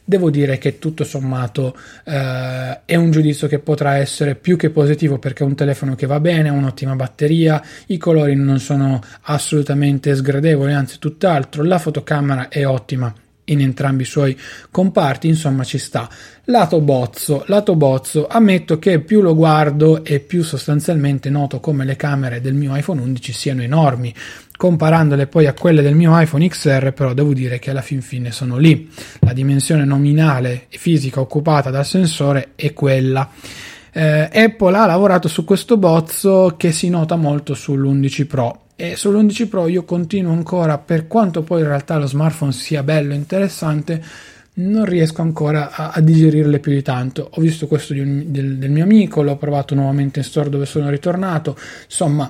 devo 0.05 0.29
dire 0.29 0.59
che 0.59 0.77
tutto 0.77 1.03
sommato 1.03 1.75
eh, 2.05 2.81
è 2.85 2.95
un 2.95 3.09
giudizio 3.09 3.47
che 3.47 3.57
potrà 3.57 3.97
essere 3.97 4.35
più 4.35 4.55
che 4.55 4.69
positivo 4.69 5.17
perché 5.17 5.43
è 5.43 5.47
un 5.47 5.55
telefono 5.55 5.95
che 5.95 6.05
va 6.05 6.19
bene, 6.19 6.49
ha 6.49 6.53
un'ottima 6.53 6.95
batteria, 6.95 7.61
i 7.87 7.97
colori 7.97 8.35
non 8.35 8.59
sono 8.59 9.01
assolutamente 9.21 10.13
sgradevoli, 10.15 10.73
anzi 10.73 10.99
tutt'altro, 10.99 11.63
la 11.63 11.79
fotocamera 11.79 12.49
è 12.49 12.65
ottima 12.67 13.13
in 13.45 13.61
entrambi 13.61 14.03
i 14.03 14.05
suoi 14.05 14.37
comparti, 14.71 15.27
insomma 15.27 15.63
ci 15.63 15.77
sta. 15.77 16.09
Lato 16.45 16.79
bozzo, 16.79 17.43
lato 17.47 17.75
bozzo, 17.75 18.27
ammetto 18.27 18.79
che 18.79 18.99
più 18.99 19.21
lo 19.21 19.35
guardo 19.35 20.03
e 20.03 20.19
più 20.19 20.43
sostanzialmente 20.43 21.29
noto 21.29 21.59
come 21.59 21.85
le 21.85 21.95
camere 21.95 22.41
del 22.41 22.53
mio 22.53 22.75
iPhone 22.75 23.01
11 23.01 23.33
siano 23.33 23.61
enormi. 23.61 24.13
Comparandole 24.57 25.27
poi 25.27 25.47
a 25.47 25.53
quelle 25.53 25.81
del 25.81 25.95
mio 25.95 26.17
iPhone 26.19 26.47
XR, 26.47 26.93
però 26.93 27.13
devo 27.13 27.33
dire 27.33 27.59
che 27.59 27.71
alla 27.71 27.81
fin 27.81 28.01
fine 28.01 28.31
sono 28.31 28.57
lì. 28.57 28.89
La 29.19 29.33
dimensione 29.33 29.85
nominale 29.85 30.65
e 30.69 30.77
fisica 30.77 31.19
occupata 31.19 31.69
dal 31.69 31.85
sensore 31.85 32.51
è 32.55 32.73
quella. 32.73 33.29
Eh, 33.91 34.29
Apple 34.33 34.77
ha 34.77 34.85
lavorato 34.85 35.27
su 35.27 35.45
questo 35.45 35.77
bozzo 35.77 36.55
che 36.57 36.71
si 36.71 36.89
nota 36.89 37.15
molto 37.15 37.53
sull'11 37.53 38.25
Pro 38.27 38.59
e 38.75 38.95
sull'11 38.95 39.47
Pro 39.47 39.67
io 39.67 39.85
continuo 39.85 40.33
ancora, 40.33 40.77
per 40.77 41.07
quanto 41.07 41.43
poi 41.43 41.61
in 41.61 41.67
realtà 41.67 41.97
lo 41.97 42.07
smartphone 42.07 42.51
sia 42.51 42.83
bello 42.83 43.13
e 43.13 43.15
interessante, 43.15 44.03
non 44.55 44.85
riesco 44.85 45.21
ancora 45.21 45.71
a, 45.71 45.91
a, 45.91 46.01
digerirle 46.01 46.59
più 46.59 46.73
di 46.73 46.81
tanto. 46.81 47.29
Ho 47.35 47.41
visto 47.41 47.67
questo 47.67 47.93
un, 47.93 48.23
del, 48.27 48.57
del, 48.57 48.71
mio 48.71 48.83
amico, 48.83 49.21
l'ho 49.21 49.37
provato 49.37 49.75
nuovamente 49.75 50.19
in 50.19 50.25
store 50.25 50.49
dove 50.49 50.65
sono 50.65 50.89
ritornato. 50.89 51.57
Insomma, 51.85 52.29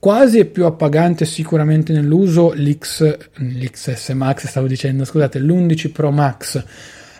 quasi 0.00 0.40
è 0.40 0.46
più 0.46 0.64
appagante 0.64 1.26
sicuramente 1.26 1.92
nell'uso 1.92 2.52
l'X, 2.54 3.16
l'XS 3.34 4.08
Max, 4.10 4.46
stavo 4.46 4.66
dicendo, 4.66 5.04
scusate, 5.04 5.38
l'11 5.38 5.92
Pro 5.92 6.10
Max 6.10 6.64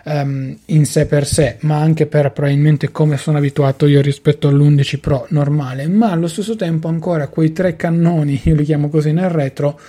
um, 0.05 0.57
in 0.65 0.85
sé 0.85 1.05
per 1.05 1.25
sé, 1.25 1.57
ma 1.61 1.77
anche 1.77 2.07
per 2.07 2.31
probabilmente 2.31 2.91
come 2.91 3.17
sono 3.17 3.37
abituato 3.37 3.85
io 3.85 4.01
rispetto 4.01 4.47
all'11 4.47 4.99
Pro 4.99 5.27
normale, 5.29 5.87
ma 5.87 6.11
allo 6.11 6.27
stesso 6.27 6.55
tempo 6.55 6.87
ancora 6.87 7.27
quei 7.27 7.53
tre 7.53 7.75
cannoni, 7.75 8.41
io 8.43 8.55
li 8.55 8.63
chiamo 8.63 8.89
così 8.89 9.11
nel 9.11 9.29
retro, 9.29 9.79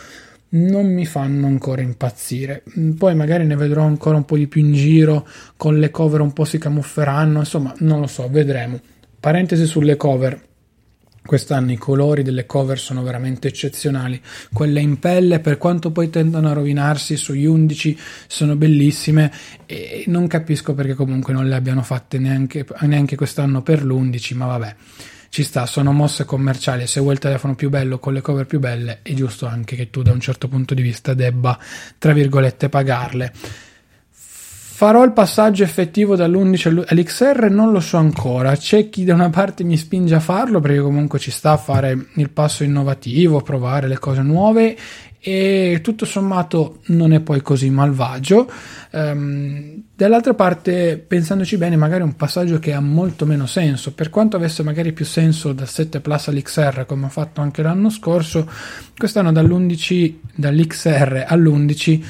non 0.50 0.92
mi 0.92 1.07
fanno 1.07 1.46
ancora 1.46 1.81
impazzire. 1.81 2.62
Poi 2.98 3.14
magari 3.14 3.46
ne 3.46 3.57
vedrò 3.57 3.85
ancora 3.85 4.16
un 4.16 4.26
po' 4.26 4.37
di 4.37 4.48
più 4.48 4.61
in 4.61 4.74
giro, 4.74 5.26
con 5.57 5.78
le 5.78 5.90
cover 5.90 6.20
un 6.20 6.35
po' 6.35 6.44
si 6.44 6.59
camufferanno, 6.59 7.38
insomma, 7.38 7.72
non 7.78 8.00
lo 8.00 8.07
so, 8.07 8.28
vedremo. 8.28 8.78
Parentesi 9.18 9.64
sulle 9.64 9.96
cover 9.96 10.50
Quest'anno 11.24 11.70
i 11.70 11.76
colori 11.76 12.22
delle 12.22 12.46
cover 12.46 12.78
sono 12.78 13.02
veramente 13.02 13.48
eccezionali. 13.48 14.20
Quelle 14.52 14.80
in 14.80 14.98
pelle, 14.98 15.38
per 15.38 15.56
quanto 15.56 15.92
poi 15.92 16.11
tendono 16.11 16.50
a 16.50 16.52
rovinarsi 16.52 17.16
sugli 17.16 17.44
11, 17.44 17.96
sono 18.26 18.56
bellissime 18.56 19.32
e 19.66 20.04
non 20.08 20.26
capisco 20.26 20.74
perché 20.74 20.94
comunque 20.94 21.32
non 21.32 21.48
le 21.48 21.54
abbiano 21.54 21.82
fatte 21.82 22.18
neanche, 22.18 22.66
neanche 22.80 23.16
quest'anno 23.16 23.62
per 23.62 23.85
l'11, 23.85 24.35
ma 24.35 24.46
vabbè. 24.46 24.74
Ci 25.28 25.44
sta, 25.44 25.64
sono 25.64 25.92
mosse 25.92 26.24
commerciali. 26.24 26.87
Se 26.87 27.00
vuoi 27.00 27.14
il 27.14 27.18
telefono 27.18 27.54
più 27.54 27.70
bello 27.70 27.98
con 27.98 28.12
le 28.12 28.20
cover 28.20 28.44
più 28.44 28.58
belle, 28.58 28.98
è 29.00 29.14
giusto 29.14 29.46
anche 29.46 29.76
che 29.76 29.88
tu, 29.88 30.02
da 30.02 30.12
un 30.12 30.20
certo 30.20 30.48
punto 30.48 30.74
di 30.74 30.82
vista, 30.82 31.14
debba, 31.14 31.58
tra 31.96 32.12
virgolette, 32.12 32.68
pagarle. 32.68 33.32
Farò 34.83 35.05
il 35.05 35.12
passaggio 35.12 35.62
effettivo 35.62 36.16
dall'11 36.16 36.87
all'XR? 36.88 37.49
Non 37.51 37.71
lo 37.71 37.79
so 37.79 37.99
ancora. 37.99 38.57
C'è 38.57 38.88
chi 38.88 39.05
da 39.05 39.14
una 39.14 39.31
parte 39.31 39.62
mi 39.62 39.77
spinge 39.77 40.16
a 40.16 40.18
farlo 40.18 40.59
perché 40.59 40.81
comunque 40.81 41.21
ci 41.21 41.31
sta 41.31 41.53
a 41.53 41.57
fare 41.57 42.07
il 42.16 42.31
passo 42.31 42.64
innovativo, 42.64 43.42
provare 43.42 43.87
le 43.87 44.01
cose 44.01 44.23
nuove 44.23 44.77
e 45.21 45.79
tutto 45.85 46.05
sommato 46.05 46.81
non 46.87 47.12
è 47.12 47.21
poi 47.21 47.42
così 47.42 47.71
malvagio. 47.71 48.51
Um, 48.90 49.85
dall'altra 49.95 50.35
parte, 50.35 50.99
pensandoci 50.99 51.57
bene, 51.59 51.77
magari 51.77 52.01
è 52.01 52.05
un 52.05 52.16
passaggio 52.16 52.59
che 52.59 52.73
ha 52.73 52.81
molto 52.81 53.25
meno 53.25 53.47
senso. 53.47 53.92
Per 53.92 54.11
quanto 54.11 54.35
avesse 54.35 54.64
magari 54.64 54.92
più 54.92 55.05
senso 55.05 55.53
dal 55.53 55.68
7 55.68 56.01
Plus 56.01 56.27
all'XR, 56.27 56.87
come 56.87 57.05
ho 57.05 57.09
fatto 57.09 57.40
anche 57.40 57.62
l'anno 57.62 57.88
scorso, 57.88 58.51
quest'anno 58.97 59.31
dall'11, 59.31 60.14
dall'XR 60.35 61.25
all'11. 61.29 62.05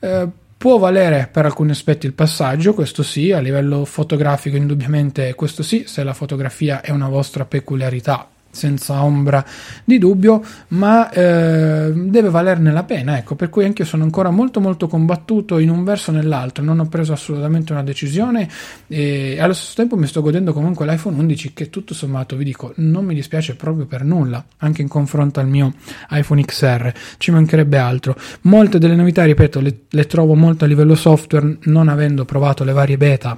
Eh, 0.00 0.28
Può 0.58 0.76
valere 0.76 1.28
per 1.30 1.44
alcuni 1.44 1.70
aspetti 1.70 2.06
il 2.06 2.14
passaggio, 2.14 2.74
questo 2.74 3.04
sì, 3.04 3.30
a 3.30 3.38
livello 3.38 3.84
fotografico 3.84 4.56
indubbiamente 4.56 5.32
questo 5.34 5.62
sì, 5.62 5.84
se 5.86 6.02
la 6.02 6.12
fotografia 6.12 6.80
è 6.80 6.90
una 6.90 7.08
vostra 7.08 7.44
peculiarità 7.44 8.28
senza 8.50 9.02
ombra 9.02 9.44
di 9.84 9.98
dubbio, 9.98 10.42
ma 10.68 11.10
eh, 11.10 11.92
deve 11.94 12.30
valerne 12.30 12.72
la 12.72 12.84
pena, 12.84 13.18
ecco, 13.18 13.34
per 13.34 13.50
cui 13.50 13.64
anche 13.64 13.82
io 13.82 13.88
sono 13.88 14.04
ancora 14.04 14.30
molto 14.30 14.60
molto 14.60 14.88
combattuto 14.88 15.58
in 15.58 15.70
un 15.70 15.84
verso 15.84 16.10
o 16.10 16.14
nell'altro, 16.14 16.64
non 16.64 16.80
ho 16.80 16.86
preso 16.86 17.12
assolutamente 17.12 17.72
una 17.72 17.82
decisione 17.82 18.48
e 18.86 19.38
allo 19.40 19.52
stesso 19.52 19.74
tempo 19.74 19.96
mi 19.96 20.06
sto 20.06 20.22
godendo 20.22 20.52
comunque 20.52 20.86
l'iPhone 20.86 21.16
11 21.18 21.52
che 21.52 21.70
tutto 21.70 21.94
sommato 21.94 22.36
vi 22.36 22.44
dico 22.44 22.72
non 22.76 23.04
mi 23.04 23.14
dispiace 23.14 23.54
proprio 23.54 23.86
per 23.86 24.04
nulla, 24.04 24.44
anche 24.58 24.82
in 24.82 24.88
confronto 24.88 25.40
al 25.40 25.48
mio 25.48 25.74
iPhone 26.10 26.44
XR, 26.44 26.92
ci 27.18 27.30
mancherebbe 27.30 27.78
altro. 27.78 28.16
Molte 28.42 28.78
delle 28.78 28.94
novità, 28.94 29.24
ripeto, 29.24 29.60
le, 29.60 29.80
le 29.88 30.06
trovo 30.06 30.34
molto 30.34 30.64
a 30.64 30.68
livello 30.68 30.94
software, 30.94 31.58
non 31.64 31.88
avendo 31.88 32.24
provato 32.24 32.64
le 32.64 32.72
varie 32.72 32.96
beta 32.96 33.36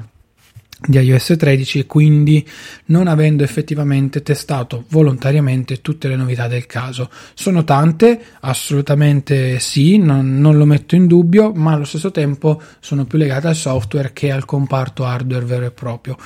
di 0.87 0.99
iOS 0.99 1.35
13 1.37 1.81
e 1.81 1.87
quindi 1.87 2.47
non 2.87 3.07
avendo 3.07 3.45
effettivamente 3.45 4.23
testato 4.23 4.85
volontariamente 4.89 5.81
tutte 5.81 6.09
le 6.09 6.17
novità 6.17 6.49
del 6.49 6.67
caso. 6.67 7.11
Sono 7.35 7.65
tante, 7.65 8.21
assolutamente 8.41 9.59
sì, 9.59 9.99
non, 9.99 10.41
non, 10.41 10.57
lo 10.57 10.65
metto 10.65 10.95
in 10.95 11.07
dubbio, 11.07 11.53
ma 11.53 11.73
allo 11.73 11.85
stesso 11.85 12.11
tempo 12.11 12.61
sono 12.81 13.05
più 13.05 13.19
legate 13.19 13.49
al 13.49 13.57
software 13.57 14.13
che 14.13 14.31
al 14.31 14.45
comparto 14.45 15.05
hardware 15.05 15.45
vero 15.45 15.67
e 15.67 15.71
proprio. 15.71 16.17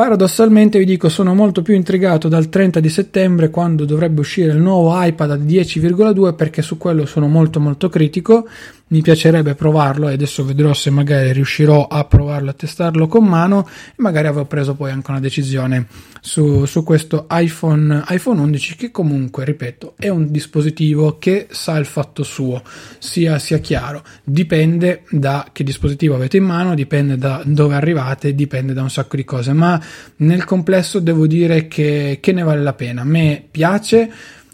Paradossalmente 0.00 0.78
vi 0.78 0.86
dico 0.86 1.10
sono 1.10 1.34
molto 1.34 1.60
più 1.60 1.74
intrigato 1.74 2.26
dal 2.28 2.48
30 2.48 2.80
di 2.80 2.88
settembre 2.88 3.50
quando 3.50 3.84
dovrebbe 3.84 4.20
uscire 4.20 4.50
il 4.50 4.58
nuovo 4.58 4.94
iPad 4.94 5.32
a 5.32 5.36
10,2 5.36 6.34
perché 6.34 6.62
su 6.62 6.78
quello 6.78 7.04
sono 7.04 7.28
molto 7.28 7.60
molto 7.60 7.90
critico 7.90 8.48
mi 8.90 9.02
piacerebbe 9.02 9.54
provarlo 9.54 10.08
e 10.08 10.14
adesso 10.14 10.44
vedrò 10.44 10.72
se 10.72 10.90
magari 10.90 11.32
riuscirò 11.32 11.86
a 11.86 12.04
provarlo 12.04 12.50
a 12.50 12.54
testarlo 12.54 13.06
con 13.06 13.24
mano 13.24 13.68
e 13.90 13.94
magari 13.96 14.26
avrò 14.26 14.44
preso 14.44 14.74
poi 14.74 14.90
anche 14.90 15.10
una 15.10 15.20
decisione 15.20 15.86
su, 16.20 16.64
su 16.64 16.82
questo 16.82 17.26
iPhone, 17.30 18.04
iPhone 18.08 18.40
11 18.40 18.76
che 18.76 18.90
comunque 18.90 19.44
ripeto 19.44 19.94
è 19.96 20.08
un 20.08 20.30
dispositivo 20.30 21.18
che 21.18 21.46
sa 21.50 21.76
il 21.76 21.86
fatto 21.86 22.24
suo 22.24 22.62
sia, 22.98 23.38
sia 23.38 23.58
chiaro. 23.58 24.02
Dipende 24.24 25.04
da 25.10 25.48
che 25.52 25.62
dispositivo 25.62 26.16
avete 26.16 26.36
in 26.36 26.44
mano 26.44 26.74
dipende 26.74 27.16
da 27.16 27.42
dove 27.44 27.74
arrivate 27.76 28.34
dipende 28.34 28.72
da 28.72 28.82
un 28.82 28.90
sacco 28.90 29.16
di 29.16 29.24
cose 29.24 29.52
ma 29.52 29.80
nel 30.16 30.44
complesso 30.44 30.98
devo 30.98 31.26
dire 31.28 31.68
che, 31.68 32.18
che 32.20 32.32
ne 32.32 32.42
vale 32.42 32.62
la 32.62 32.72
pena. 32.72 33.02
A 33.02 33.04
me 33.04 33.44
piace 33.48 34.10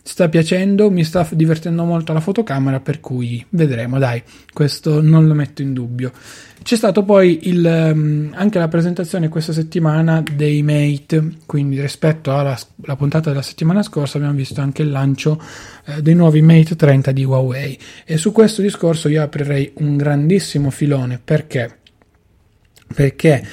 sta 0.07 0.29
piacendo, 0.29 0.88
mi 0.88 1.03
sta 1.03 1.27
divertendo 1.33 1.83
molto 1.83 2.12
la 2.12 2.21
fotocamera, 2.21 2.79
per 2.79 3.01
cui 3.01 3.45
vedremo, 3.51 3.99
dai, 3.99 4.23
questo 4.53 5.03
non 5.03 5.27
lo 5.27 5.35
metto 5.35 5.62
in 5.62 5.73
dubbio. 5.73 6.12
C'è 6.62 6.77
stato 6.77 7.03
poi 7.03 7.49
il, 7.49 7.90
um, 7.92 8.33
anche 8.35 8.61
la 8.61 8.69
presentazione 8.69 9.29
questa 9.29 9.53
settimana 9.53 10.23
dei 10.35 10.62
Mate, 10.62 11.38
quindi 11.45 11.81
rispetto 11.81 12.33
alla, 12.33 12.57
alla, 12.85 12.97
puntata 12.97 13.31
della 13.31 13.42
settimana 13.42 13.83
scorsa 13.83 14.19
abbiamo 14.19 14.37
visto 14.37 14.61
anche 14.61 14.83
il 14.83 14.90
lancio 14.90 15.42
eh, 15.87 16.01
dei 16.03 16.14
nuovi 16.14 16.40
Mate 16.40 16.77
30 16.77 17.11
di 17.11 17.25
Huawei 17.25 17.79
e 18.05 18.16
su 18.16 18.31
questo 18.31 18.62
discorso 18.62 19.09
io 19.09 19.23
aprirei 19.23 19.73
un 19.79 19.97
grandissimo 19.97 20.71
filone 20.71 21.21
perché 21.23 21.79
perché 22.95 23.45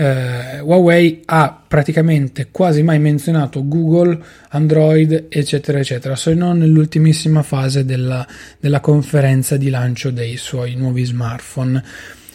eh, 0.00 0.60
Huawei 0.60 1.22
ha 1.24 1.60
praticamente 1.66 2.50
quasi 2.52 2.84
mai 2.84 3.00
menzionato 3.00 3.66
Google, 3.66 4.16
Android, 4.50 5.26
eccetera, 5.28 5.80
eccetera, 5.80 6.14
se 6.14 6.34
non 6.34 6.58
nell'ultimissima 6.58 7.42
fase 7.42 7.84
della, 7.84 8.24
della 8.60 8.78
conferenza 8.78 9.56
di 9.56 9.70
lancio 9.70 10.12
dei 10.12 10.36
suoi 10.36 10.76
nuovi 10.76 11.04
smartphone. 11.04 11.82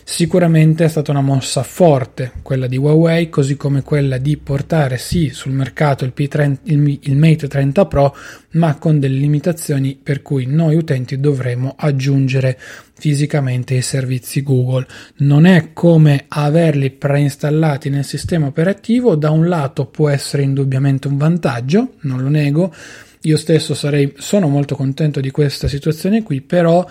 Sicuramente 0.06 0.84
è 0.84 0.88
stata 0.90 1.12
una 1.12 1.22
mossa 1.22 1.64
forte 1.64 2.34
quella 2.42 2.68
di 2.68 2.76
Huawei, 2.76 3.30
così 3.30 3.56
come 3.56 3.84
quella 3.84 4.18
di 4.18 4.36
portare 4.36 4.98
sì 4.98 5.30
sul 5.30 5.54
mercato 5.54 6.04
il, 6.04 6.12
P30, 6.16 6.58
il, 6.64 7.00
il, 7.04 7.16
Mate 7.16 7.48
30 7.48 7.86
Pro, 7.86 8.16
ma 8.52 8.76
con 8.76 9.00
delle 9.00 9.18
limitazioni 9.18 9.98
per 10.02 10.22
cui 10.22 10.46
noi 10.46 10.76
utenti 10.76 11.20
dovremo 11.22 11.76
aggiungere 11.78 12.60
fisicamente 12.96 13.76
i 13.76 13.82
servizi 13.82 14.44
Google. 14.44 14.86
Non 15.18 15.46
è 15.46 15.72
come 15.72 16.26
averli 16.28 16.92
preinstallati 16.92 17.90
nel 17.90 18.06
sistema 18.06 18.48
operativo, 18.48 19.16
da 19.16 19.30
un 19.30 19.48
lato 19.48 19.86
può 19.86 20.10
essere 20.10 20.44
indubbiamente 20.44 21.08
un 21.08 21.18
vantaggio, 21.18 21.94
non 22.02 22.22
lo 22.22 22.30
nego. 22.30 22.74
Io 23.22 23.38
stesso 23.38 23.74
sarei, 23.74 24.14
sono 24.18 24.50
molto 24.50 24.76
contento 24.76 25.22
di 25.22 25.32
questa 25.32 25.70
situazione 25.70 26.24
qui, 26.24 26.42
però 26.42 26.86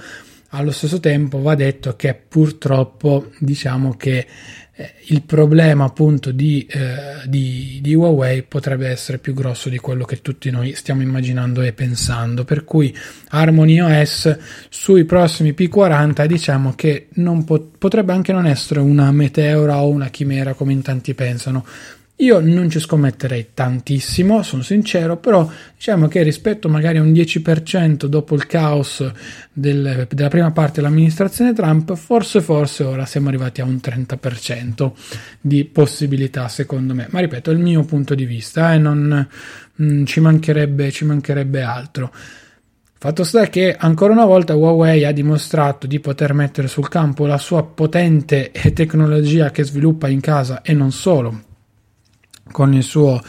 allo 0.55 0.71
stesso 0.71 1.01
tempo 1.01 1.41
va 1.41 1.55
detto 1.55 1.97
che 1.97 2.15
purtroppo 2.15 3.31
diciamo 3.38 3.95
che 3.97 4.27
eh, 4.75 4.95
il 5.07 5.23
problema 5.23 5.85
appunto 5.85 6.31
di, 6.31 6.67
eh, 6.69 7.27
di, 7.27 7.79
di, 7.83 7.95
Huawei 7.95 8.43
potrebbe 8.43 8.88
essere 8.88 9.19
più 9.19 9.35
grosso 9.35 9.69
di 9.69 9.79
quello 9.79 10.05
che 10.05 10.21
tutti 10.21 10.51
noi 10.51 10.75
stiamo 10.75 11.03
immaginando 11.03 11.62
e 11.62 11.73
pensando. 11.73 12.45
Per 12.45 12.65
cui 12.65 12.95
Harmony 13.29 13.81
OS 13.81 14.38
sui 14.69 15.05
prossimi 15.05 15.53
P40 15.53 16.27
diciamo 16.27 16.75
che 16.75 17.09
pot- 17.45 17.77
potrebbe 17.79 18.12
anche 18.12 18.33
non 18.33 18.47
essere 18.47 18.81
una 18.81 19.11
meteora 19.11 19.83
o 19.83 19.88
una 19.88 20.09
chimera 20.09 20.55
come 20.55 20.73
in 20.73 20.83
tanti 20.83 21.15
pensano 21.15 21.65
io 22.22 22.38
non 22.38 22.70
ci 22.70 22.78
scommetterei 22.78 23.48
tantissimo, 23.52 24.42
sono 24.42 24.62
sincero, 24.62 25.16
però 25.16 25.50
diciamo 25.74 26.06
che 26.06 26.22
rispetto 26.22 26.68
magari 26.68 26.98
a 26.98 27.02
un 27.02 27.11
10% 27.11 28.04
dopo 28.06 28.37
il 28.37 28.46
caos 28.46 29.04
del, 29.52 30.06
della 30.08 30.28
prima 30.28 30.52
parte 30.52 30.80
dell'amministrazione 30.80 31.52
Trump, 31.52 31.96
forse 31.96 32.40
forse 32.40 32.85
ora 32.85 33.06
siamo 33.06 33.26
arrivati 33.28 33.61
a 33.61 33.64
un 33.64 33.80
30% 33.82 34.92
di 35.40 35.64
possibilità 35.64 36.46
secondo 36.46 36.94
me. 36.94 37.08
Ma 37.11 37.18
ripeto, 37.18 37.50
è 37.50 37.54
il 37.54 37.58
mio 37.58 37.82
punto 37.82 38.14
di 38.14 38.24
vista 38.24 38.72
e 38.72 38.76
eh, 38.76 38.78
non 38.78 39.28
mh, 39.74 39.85
mm, 39.85 40.04
ci, 40.04 40.20
mancherebbe, 40.20 40.92
ci 40.92 41.04
mancherebbe 41.04 41.62
altro. 41.62 42.12
Fatto 42.98 43.24
sta 43.24 43.48
che 43.48 43.74
ancora 43.76 44.12
una 44.12 44.26
volta 44.26 44.54
Huawei 44.54 45.04
ha 45.04 45.11
dimostrato 45.11 45.88
di 45.88 45.98
poter 45.98 46.35
mettere 46.35 46.68
sul 46.68 46.88
campo 46.88 47.26
la 47.26 47.38
sua 47.38 47.64
potente 47.64 48.52
tecnologia 48.74 49.50
che 49.50 49.64
sviluppa 49.64 50.06
in 50.06 50.20
casa 50.20 50.62
e 50.62 50.72
non 50.72 50.92
solo 50.92 51.50
con 52.53 52.73
il 52.75 52.85
suo 52.85 53.21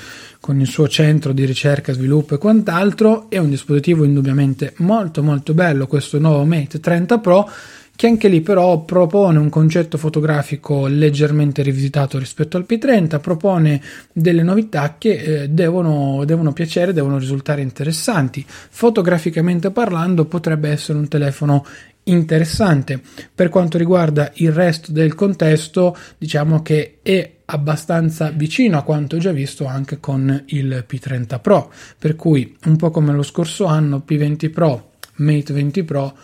con 0.43 0.59
il 0.59 0.67
suo 0.67 0.89
centro 0.89 1.31
di 1.31 1.45
ricerca, 1.45 1.93
sviluppo 1.93 2.35
e 2.35 2.37
quant'altro. 2.37 3.29
È 3.29 3.37
un 3.37 3.49
dispositivo 3.49 4.03
indubbiamente 4.03 4.73
molto 4.79 5.23
molto 5.23 5.53
bello 5.53 5.87
questo 5.87 6.19
nuovo 6.19 6.43
Mate 6.43 6.81
30 6.81 7.17
Pro 7.19 7.49
che 7.95 8.07
anche 8.07 8.27
lì 8.27 8.41
però 8.41 8.83
propone 8.83 9.37
un 9.37 9.49
concetto 9.49 9.97
fotografico 9.97 10.87
leggermente 10.87 11.61
rivisitato 11.61 12.17
rispetto 12.17 12.57
al 12.57 12.65
P30, 12.67 13.19
propone 13.19 13.81
delle 14.11 14.41
novità 14.41 14.95
che 14.97 15.11
eh, 15.43 15.49
devono, 15.49 16.25
devono 16.25 16.53
piacere, 16.53 16.91
devono 16.91 17.19
risultare 17.19 17.61
interessanti. 17.61 18.43
Fotograficamente 18.47 19.69
parlando 19.69 20.25
potrebbe 20.25 20.69
essere 20.69 20.97
un 20.97 21.07
telefono 21.07 21.65
interessante. 22.05 22.99
Per 23.33 23.49
quanto 23.49 23.77
riguarda 23.77 24.31
il 24.35 24.51
resto 24.51 24.91
del 24.91 25.13
contesto, 25.13 25.95
diciamo 26.17 26.63
che 26.63 26.97
è 27.03 27.31
abbastanza 27.53 28.31
vicino 28.31 28.77
a 28.77 28.81
quanto 28.81 29.17
già 29.17 29.31
visto 29.31 29.65
anche 29.65 29.99
con 29.99 30.43
il 30.47 30.85
P30 30.89 31.39
Pro, 31.39 31.71
per 31.97 32.15
cui 32.15 32.57
un 32.65 32.75
po' 32.75 32.89
come 32.89 33.13
lo 33.13 33.21
scorso 33.21 33.65
anno 33.65 34.03
P20 34.07 34.49
Pro, 34.51 34.91
Mate 35.17 35.53
20 35.53 35.83
Pro 35.83 36.17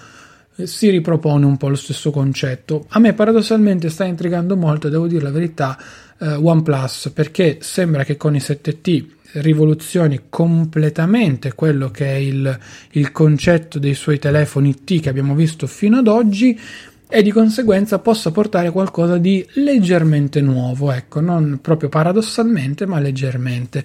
eh, 0.55 0.65
si 0.65 0.89
ripropone 0.89 1.45
un 1.45 1.57
po' 1.57 1.69
lo 1.69 1.75
stesso 1.75 2.09
concetto. 2.09 2.85
A 2.89 2.99
me 2.99 3.13
paradossalmente 3.13 3.89
sta 3.89 4.05
intrigando 4.05 4.57
molto, 4.57 4.89
devo 4.89 5.05
dire 5.05 5.21
la 5.21 5.31
verità, 5.31 5.77
eh, 6.19 6.33
OnePlus, 6.33 7.11
perché 7.13 7.59
sembra 7.61 8.03
che 8.03 8.17
con 8.17 8.35
i 8.35 8.39
7T 8.39 9.17
rivoluzioni 9.33 10.21
completamente 10.29 11.53
quello 11.53 11.91
che 11.91 12.07
è 12.07 12.15
il, 12.15 12.59
il 12.93 13.11
concetto 13.11 13.77
dei 13.77 13.93
suoi 13.93 14.17
telefoni 14.17 14.83
T 14.83 14.99
che 15.01 15.09
abbiamo 15.09 15.35
visto 15.35 15.67
fino 15.67 15.97
ad 15.97 16.07
oggi, 16.07 16.59
e 17.11 17.23
di 17.23 17.31
conseguenza 17.31 17.97
possa 17.97 18.29
portare 18.29 18.69
qualcosa 18.69 19.17
di 19.17 19.43
leggermente 19.53 20.41
nuovo, 20.41 20.91
ecco, 20.91 21.19
non 21.19 21.57
proprio 21.59 21.89
paradossalmente, 21.89 22.85
ma 22.85 22.99
leggermente. 22.99 23.83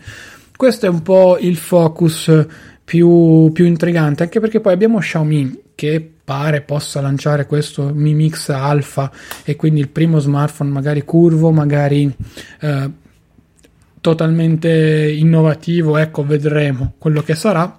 Questo 0.54 0.84
è 0.84 0.90
un 0.90 1.00
po' 1.00 1.38
il 1.40 1.56
focus 1.56 2.46
più, 2.84 3.50
più 3.50 3.64
intrigante, 3.64 4.24
anche 4.24 4.40
perché 4.40 4.60
poi 4.60 4.74
abbiamo 4.74 4.98
Xiaomi 4.98 5.62
che 5.74 6.06
pare 6.22 6.60
possa 6.60 7.00
lanciare 7.00 7.46
questo 7.46 7.92
Mi 7.94 8.12
Mix 8.12 8.50
Alpha 8.50 9.10
e 9.42 9.56
quindi 9.56 9.80
il 9.80 9.88
primo 9.88 10.18
smartphone 10.18 10.70
magari 10.70 11.02
curvo, 11.02 11.50
magari 11.50 12.14
eh, 12.60 12.90
totalmente 14.02 15.10
innovativo, 15.10 15.96
ecco, 15.96 16.26
vedremo 16.26 16.92
quello 16.98 17.22
che 17.22 17.34
sarà 17.34 17.78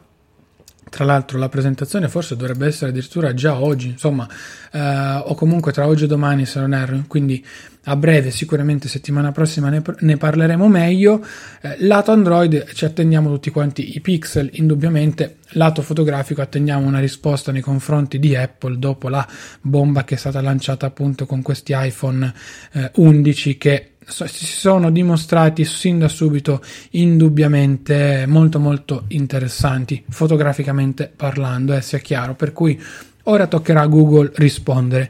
tra 0.96 1.04
l'altro 1.04 1.38
la 1.38 1.50
presentazione 1.50 2.08
forse 2.08 2.38
dovrebbe 2.38 2.68
essere 2.68 2.92
addirittura 2.92 3.34
già 3.34 3.60
oggi, 3.60 3.90
insomma, 3.90 4.26
eh, 4.72 5.22
o 5.26 5.36
comunque 5.36 5.74
tra 5.74 5.88
oggi 5.88 6.06
e 6.06 6.08
domani 6.08 6.46
se 6.46 6.62
non 6.62 6.74
erro, 6.74 7.04
quindi 7.06 7.46
a 7.84 7.98
breve, 7.98 8.32
sicuramente 8.32 8.88
settimana 8.88 9.34
prossima 9.34 9.68
ne, 9.68 9.82
ne 10.00 10.16
parleremo 10.16 10.70
meglio. 10.70 11.22
Eh, 11.60 11.76
lato 11.80 12.14
Android 12.14 12.72
ci 12.72 12.86
attendiamo 12.86 13.30
tutti 13.30 13.50
quanti 13.50 13.98
i 13.98 14.00
pixel, 14.00 14.50
indubbiamente. 14.54 15.40
Lato 15.50 15.82
fotografico 15.82 16.42
attendiamo 16.42 16.88
una 16.88 17.00
risposta 17.00 17.52
nei 17.52 17.62
confronti 17.62 18.18
di 18.18 18.34
Apple 18.34 18.80
dopo 18.80 19.10
la 19.10 19.28
bomba 19.60 20.06
che 20.06 20.16
è 20.16 20.18
stata 20.18 20.40
lanciata 20.40 20.86
appunto 20.86 21.26
con 21.26 21.42
questi 21.42 21.74
iPhone 21.76 22.34
eh, 22.72 22.92
11 22.96 23.58
che 23.58 23.95
si 24.08 24.46
sono 24.46 24.92
dimostrati 24.92 25.66
sin 25.66 26.00
da 26.00 26.08
subito 26.08 26.62
indubbiamente 26.92 28.26
molto 28.28 28.60
molto 28.60 29.06
interessanti 29.10 30.04
fotograficamente 30.10 31.12
parlando, 31.14 31.74
eh, 31.74 31.82
sia 31.82 31.98
chiaro, 31.98 32.36
per 32.36 32.54
cui 32.54 32.80
ora 33.24 33.48
toccherà 33.48 33.82
a 33.82 33.88
Google 33.88 34.32
rispondere. 34.36 35.10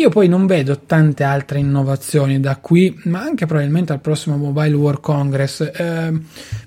Io 0.00 0.10
poi 0.10 0.28
non 0.28 0.46
vedo 0.46 0.82
tante 0.86 1.24
altre 1.24 1.58
innovazioni 1.58 2.38
da 2.38 2.58
qui, 2.58 3.00
ma 3.06 3.20
anche 3.20 3.46
probabilmente 3.46 3.92
al 3.92 4.00
prossimo 4.00 4.36
Mobile 4.36 4.76
World 4.76 5.00
Congress. 5.00 5.60
Eh, 5.74 6.12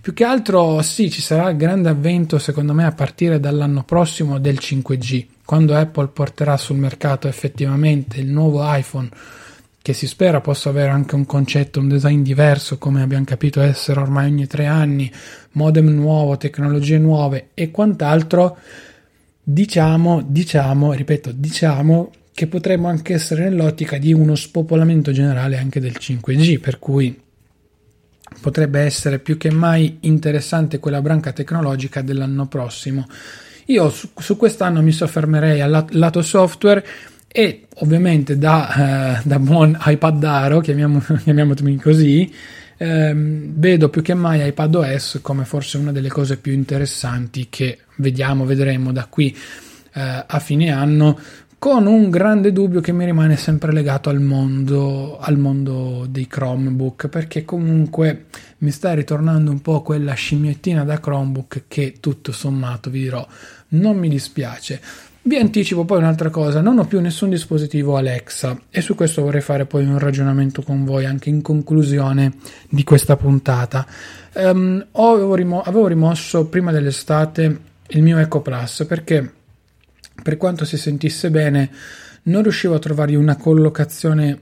più 0.02 0.12
che 0.12 0.26
altro 0.26 0.82
sì, 0.82 1.10
ci 1.10 1.22
sarà 1.22 1.50
il 1.50 1.56
grande 1.56 1.88
avvento 1.88 2.38
secondo 2.40 2.74
me 2.74 2.84
a 2.84 2.92
partire 2.92 3.40
dall'anno 3.40 3.84
prossimo 3.84 4.38
del 4.38 4.58
5G, 4.60 5.26
quando 5.46 5.74
Apple 5.76 6.10
porterà 6.10 6.58
sul 6.58 6.76
mercato 6.76 7.30
effettivamente 7.30 8.20
il 8.20 8.28
nuovo 8.28 8.62
iPhone 8.66 9.10
che 9.82 9.94
si 9.94 10.06
spera 10.06 10.42
possa 10.42 10.70
avere 10.70 10.92
anche 10.92 11.16
un 11.16 11.26
concetto, 11.26 11.80
un 11.80 11.88
design 11.88 12.22
diverso, 12.22 12.78
come 12.78 13.02
abbiamo 13.02 13.26
capito 13.26 13.62
essere 13.62 14.00
ormai 14.00 14.28
ogni 14.28 14.46
tre 14.46 14.68
anni, 14.68 15.12
modem 15.54 15.88
nuovo, 15.88 16.38
tecnologie 16.38 17.00
nuove 17.00 17.50
e 17.56 17.72
quant'altro, 17.72 18.58
diciamo, 19.42 20.24
diciamo, 20.26 20.94
ripeto, 20.94 21.32
diciamo 21.32 22.12
che 22.34 22.48
potremmo 22.48 22.88
anche 22.88 23.14
essere 23.14 23.44
nell'ottica 23.44 23.98
di 23.98 24.14
uno 24.14 24.36
spopolamento 24.36 25.12
generale 25.12 25.58
anche 25.58 25.80
del 25.80 25.96
5G, 26.00 26.60
per 26.60 26.78
cui 26.78 27.20
potrebbe 28.40 28.82
essere 28.82 29.20
più 29.20 29.36
che 29.38 29.52
mai 29.52 29.98
interessante 30.02 30.80
quella 30.80 31.02
branca 31.02 31.34
tecnologica 31.34 32.02
dell'anno 32.02 32.48
prossimo. 32.48 33.08
Io 33.66 33.90
su, 33.90 34.10
su 34.16 34.38
quest'anno 34.38 34.82
mi 34.82 34.92
soffermerei 34.92 35.60
al 35.60 35.88
lato 35.90 36.22
software 36.22 36.86
e 37.32 37.68
ovviamente 37.76 38.38
da, 38.38 39.20
eh, 39.20 39.22
da 39.24 39.40
buon 39.40 39.78
iPadaro, 39.80 40.60
chiamiamo, 40.60 41.00
chiamiamolo 41.24 41.60
così, 41.82 42.32
ehm, 42.78 43.54
vedo 43.56 43.90
più 43.90 44.02
che 44.02 44.14
mai 44.14 44.46
iPadOS 44.48 45.20
come 45.22 45.46
forse 45.46 45.78
una 45.78 45.94
delle 45.94 46.10
cose 46.10 46.38
più 46.38 46.52
interessanti 46.52 47.48
che 47.50 47.80
vediamo, 47.98 48.46
vedremo 48.46 48.92
da 48.92 49.06
qui 49.06 49.36
eh, 49.94 50.24
a 50.28 50.40
fine 50.40 50.72
anno 50.72 51.18
con 51.58 51.86
un 51.86 52.10
grande 52.10 52.52
dubbio 52.52 52.82
che 52.82 52.92
mi 52.92 53.06
rimane 53.06 53.38
sempre 53.38 53.72
legato 53.72 54.10
al 54.10 54.20
mondo, 54.20 55.20
al 55.20 55.38
mondo 55.38 56.08
dei 56.10 56.26
Chromebook, 56.26 57.08
perché 57.08 57.46
comunque 57.46 58.26
mi 58.60 58.72
sta 58.72 58.94
ritornando 58.94 59.52
un 59.52 59.62
po' 59.62 59.84
quella 59.84 60.14
scimmiettina 60.14 60.84
da 60.84 61.00
Chromebook 61.00 61.66
che 61.68 61.98
tutto 62.00 62.32
sommato 62.32 62.90
vi 62.90 63.02
dirò 63.02 63.26
non 63.70 63.98
mi 63.98 64.10
dispiace. 64.10 64.82
Vi 65.24 65.38
anticipo 65.38 65.86
poi 65.86 66.00
un'altra 66.00 66.32
cosa, 66.32 66.62
non 66.62 66.80
ho 66.80 66.86
più 66.86 67.00
nessun 67.00 67.30
dispositivo 67.30 67.96
Alexa 67.96 68.60
e 68.72 68.82
su 68.82 68.96
questo 68.96 69.22
vorrei 69.22 69.42
fare 69.42 69.68
poi 69.68 69.86
un 69.86 70.00
ragionamento 70.00 70.64
con 70.64 70.84
voi 70.84 71.06
anche 71.06 71.30
in 71.30 71.44
conclusione 71.44 72.34
di 72.68 72.84
questa 72.84 73.16
puntata. 73.16 73.86
Um, 74.34 74.84
rimo- 75.36 75.62
avevo 75.62 75.86
rimosso 75.86 76.48
prima 76.48 76.72
dell'estate 76.72 77.60
il 77.90 78.02
mio 78.02 78.18
Echo 78.18 78.42
Plus 78.42 78.84
perché 78.88 79.32
per 80.24 80.38
quanto 80.38 80.66
si 80.66 80.78
sentisse 80.78 81.30
bene 81.30 81.70
non 82.24 82.42
riuscivo 82.42 82.74
a 82.74 82.80
trovargli 82.80 83.16
una 83.16 83.36
collocazione 83.36 84.42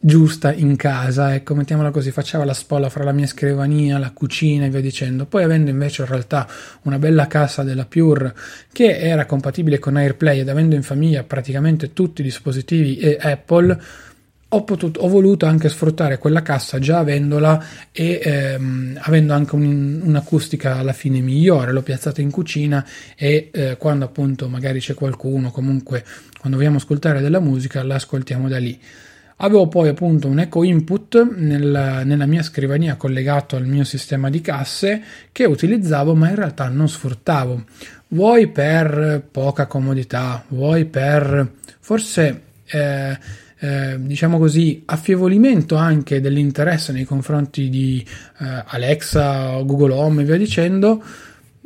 giusta 0.00 0.52
in 0.52 0.76
casa, 0.76 1.34
ecco, 1.34 1.54
mettiamola 1.54 1.90
così, 1.90 2.10
faceva 2.10 2.44
la 2.44 2.54
spola 2.54 2.88
fra 2.88 3.04
la 3.04 3.12
mia 3.12 3.26
scrivania, 3.26 3.98
la 3.98 4.10
cucina 4.10 4.66
e 4.66 4.70
via 4.70 4.80
dicendo. 4.80 5.26
Poi 5.26 5.42
avendo 5.42 5.70
invece 5.70 6.02
in 6.02 6.08
realtà 6.08 6.46
una 6.82 6.98
bella 6.98 7.26
cassa 7.26 7.62
della 7.62 7.86
Pure 7.86 8.34
che 8.72 8.98
era 8.98 9.26
compatibile 9.26 9.78
con 9.78 9.96
AirPlay 9.96 10.40
ed 10.40 10.48
avendo 10.48 10.74
in 10.74 10.82
famiglia 10.82 11.22
praticamente 11.24 11.92
tutti 11.92 12.20
i 12.20 12.24
dispositivi 12.24 12.98
e 12.98 13.18
Apple, 13.20 13.78
ho, 14.48 14.62
potuto, 14.62 15.00
ho 15.00 15.08
voluto 15.08 15.46
anche 15.46 15.68
sfruttare 15.68 16.18
quella 16.18 16.42
cassa 16.42 16.78
già 16.78 16.98
avendola 16.98 17.64
e 17.90 18.20
ehm, 18.22 18.98
avendo 19.02 19.32
anche 19.32 19.56
un, 19.56 20.00
un'acustica 20.04 20.76
alla 20.76 20.92
fine 20.92 21.20
migliore. 21.20 21.72
L'ho 21.72 21.82
piazzata 21.82 22.20
in 22.20 22.30
cucina 22.30 22.86
e 23.16 23.50
eh, 23.52 23.76
quando 23.76 24.04
appunto 24.04 24.48
magari 24.48 24.78
c'è 24.78 24.94
qualcuno, 24.94 25.50
comunque 25.50 26.04
quando 26.38 26.58
vogliamo 26.58 26.76
ascoltare 26.76 27.20
della 27.20 27.40
musica, 27.40 27.82
la 27.82 27.96
ascoltiamo 27.96 28.48
da 28.48 28.58
lì. 28.58 28.78
Avevo 29.38 29.68
poi 29.68 29.88
appunto 29.88 30.28
un 30.28 30.38
eco 30.38 30.64
input 30.64 31.30
nel, 31.36 32.02
nella 32.04 32.26
mia 32.26 32.42
scrivania 32.42 32.96
collegato 32.96 33.56
al 33.56 33.66
mio 33.66 33.84
sistema 33.84 34.30
di 34.30 34.40
casse 34.40 35.02
che 35.30 35.44
utilizzavo 35.44 36.14
ma 36.14 36.30
in 36.30 36.36
realtà 36.36 36.68
non 36.68 36.88
sfruttavo. 36.88 37.64
Vuoi 38.08 38.46
per 38.48 39.26
poca 39.30 39.66
comodità, 39.66 40.42
vuoi 40.48 40.86
per 40.86 41.52
forse 41.80 42.42
eh, 42.64 43.18
eh, 43.58 43.96
diciamo 43.98 44.38
così 44.38 44.82
affievolimento 44.86 45.76
anche 45.76 46.20
dell'interesse 46.20 46.92
nei 46.92 47.04
confronti 47.04 47.68
di 47.68 48.04
eh, 48.38 48.64
Alexa, 48.66 49.60
Google 49.62 49.92
Home 49.92 50.22
e 50.22 50.24
via 50.24 50.36
dicendo. 50.38 51.02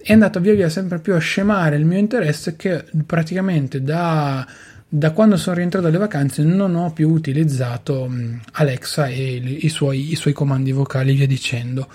È 0.02 0.12
andato 0.12 0.40
via 0.40 0.54
via 0.54 0.68
sempre 0.68 0.98
più 0.98 1.14
a 1.14 1.18
scemare 1.18 1.76
il 1.76 1.85
mio 1.85 1.98
interesse 1.98 2.56
che 2.56 2.85
praticamente 3.06 3.83
da 3.83 4.46
da 4.92 5.12
quando 5.12 5.37
sono 5.37 5.55
rientrato 5.55 5.87
dalle 5.87 5.98
vacanze 5.98 6.42
non 6.42 6.74
ho 6.74 6.92
più 6.92 7.11
utilizzato 7.11 8.09
mm, 8.09 8.38
Alexa 8.55 9.07
e 9.07 9.37
i 9.37 9.68
suoi, 9.68 10.11
i 10.11 10.16
suoi 10.16 10.33
comandi 10.33 10.72
vocali 10.72 11.14
via 11.14 11.29
dicendo. 11.29 11.87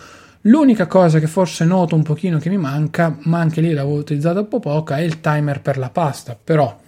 L'unica 0.42 0.88
cosa 0.88 1.20
che 1.20 1.28
forse 1.28 1.66
noto 1.66 1.96
un 1.96 2.04
pochino 2.04 2.38
che 2.38 2.50
mi 2.50 2.58
manca, 2.58 3.18
ma 3.24 3.40
anche 3.40 3.60
lì 3.60 3.74
l'avevo 3.74 3.98
utilizzato 3.98 4.40
un 4.40 4.48
po' 4.48 4.62
poco, 4.62 4.94
è 4.94 5.02
il 5.02 5.20
timer 5.20 5.60
per 5.60 5.78
la 5.78 5.90
pasta. 5.90 6.40
Però 6.42 6.80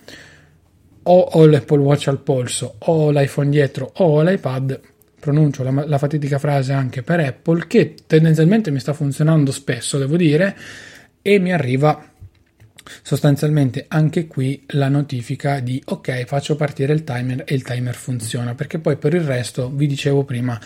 o 1.03 1.19
ho 1.19 1.45
l'Apple 1.45 1.79
Watch 1.79 2.07
al 2.07 2.19
polso, 2.19 2.75
o 2.77 2.93
ho 2.93 3.11
l'iPhone 3.11 3.49
dietro, 3.49 3.91
o 3.95 4.21
l'iPad, 4.21 4.79
pronuncio 5.19 5.63
la, 5.63 5.85
la 5.85 5.97
fatidica 5.97 6.39
frase 6.39 6.71
anche 6.71 7.01
per 7.01 7.19
Apple, 7.19 7.67
che 7.67 7.95
tendenzialmente 8.07 8.71
mi 8.71 8.79
sta 8.79 8.93
funzionando 8.93 9.51
spesso, 9.51 9.97
devo 9.97 10.15
dire, 10.15 10.55
e 11.21 11.39
mi 11.39 11.51
arriva 11.51 12.01
sostanzialmente 13.01 13.85
anche 13.87 14.27
qui 14.27 14.63
la 14.67 14.89
notifica 14.89 15.59
di 15.59 15.81
ok 15.85 16.25
faccio 16.25 16.55
partire 16.55 16.93
il 16.93 17.03
timer 17.03 17.43
e 17.45 17.53
il 17.55 17.63
timer 17.63 17.95
funziona 17.95 18.55
perché 18.55 18.79
poi 18.79 18.97
per 18.97 19.13
il 19.13 19.21
resto 19.21 19.69
vi 19.73 19.87
dicevo 19.87 20.23
prima 20.23 20.59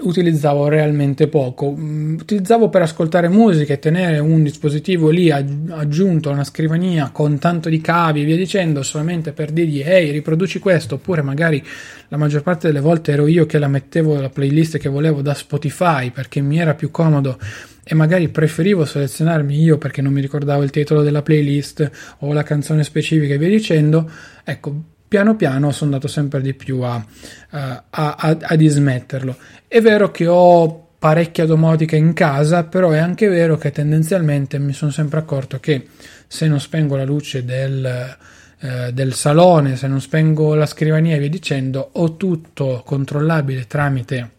utilizzavo 0.00 0.68
realmente 0.68 1.28
poco. 1.28 1.74
Mm, 1.76 2.14
utilizzavo 2.20 2.68
per 2.68 2.82
ascoltare 2.82 3.28
musica 3.28 3.74
e 3.74 3.78
tenere 3.78 4.18
un 4.18 4.42
dispositivo 4.42 5.10
lì 5.10 5.30
aggiunto 5.30 6.30
a 6.30 6.32
una 6.32 6.44
scrivania 6.44 7.10
con 7.10 7.38
tanto 7.38 7.68
di 7.68 7.80
cavi 7.80 8.22
e 8.22 8.24
via 8.24 8.36
dicendo 8.36 8.82
solamente 8.82 9.32
per 9.32 9.50
dirgli 9.50 9.80
ehi 9.80 10.10
riproduci 10.10 10.58
questo 10.58 10.96
oppure 10.96 11.22
magari 11.22 11.62
la 12.08 12.16
maggior 12.16 12.42
parte 12.42 12.68
delle 12.68 12.80
volte 12.80 13.12
ero 13.12 13.26
io 13.26 13.46
che 13.46 13.58
la 13.58 13.68
mettevo 13.68 14.20
la 14.20 14.30
playlist 14.30 14.78
che 14.78 14.88
volevo 14.88 15.22
da 15.22 15.34
Spotify 15.34 16.10
perché 16.10 16.40
mi 16.40 16.58
era 16.58 16.74
più 16.74 16.90
comodo 16.90 17.38
e 17.84 17.94
magari 17.94 18.28
preferivo 18.28 18.84
selezionarmi 18.84 19.62
io 19.62 19.78
perché 19.78 20.02
non 20.02 20.12
mi 20.12 20.20
ricordavo 20.20 20.62
il 20.62 20.70
titolo 20.70 21.02
della 21.02 21.22
playlist 21.22 21.88
o 22.20 22.32
la 22.32 22.42
canzone 22.42 22.82
specifica 22.82 23.34
e 23.34 23.38
via 23.38 23.48
dicendo, 23.48 24.10
ecco, 24.42 24.95
piano 25.08 25.36
piano 25.36 25.72
sono 25.72 25.92
andato 25.92 26.08
sempre 26.08 26.40
di 26.40 26.54
più 26.54 26.80
a, 26.80 27.04
a, 27.50 27.84
a, 27.90 28.36
a 28.40 28.56
dismetterlo. 28.56 29.36
È 29.66 29.80
vero 29.80 30.10
che 30.10 30.26
ho 30.26 30.88
parecchia 30.98 31.46
domotica 31.46 31.96
in 31.96 32.12
casa, 32.12 32.64
però 32.64 32.90
è 32.90 32.98
anche 32.98 33.28
vero 33.28 33.56
che 33.56 33.70
tendenzialmente 33.70 34.58
mi 34.58 34.72
sono 34.72 34.90
sempre 34.90 35.18
accorto 35.18 35.60
che 35.60 35.86
se 36.26 36.48
non 36.48 36.60
spengo 36.60 36.96
la 36.96 37.04
luce 37.04 37.44
del, 37.44 38.16
eh, 38.58 38.92
del 38.92 39.14
salone, 39.14 39.76
se 39.76 39.86
non 39.86 40.00
spengo 40.00 40.54
la 40.54 40.66
scrivania 40.66 41.16
e 41.16 41.18
via 41.18 41.28
dicendo, 41.28 41.90
ho 41.92 42.16
tutto 42.16 42.82
controllabile 42.84 43.66
tramite 43.66 44.35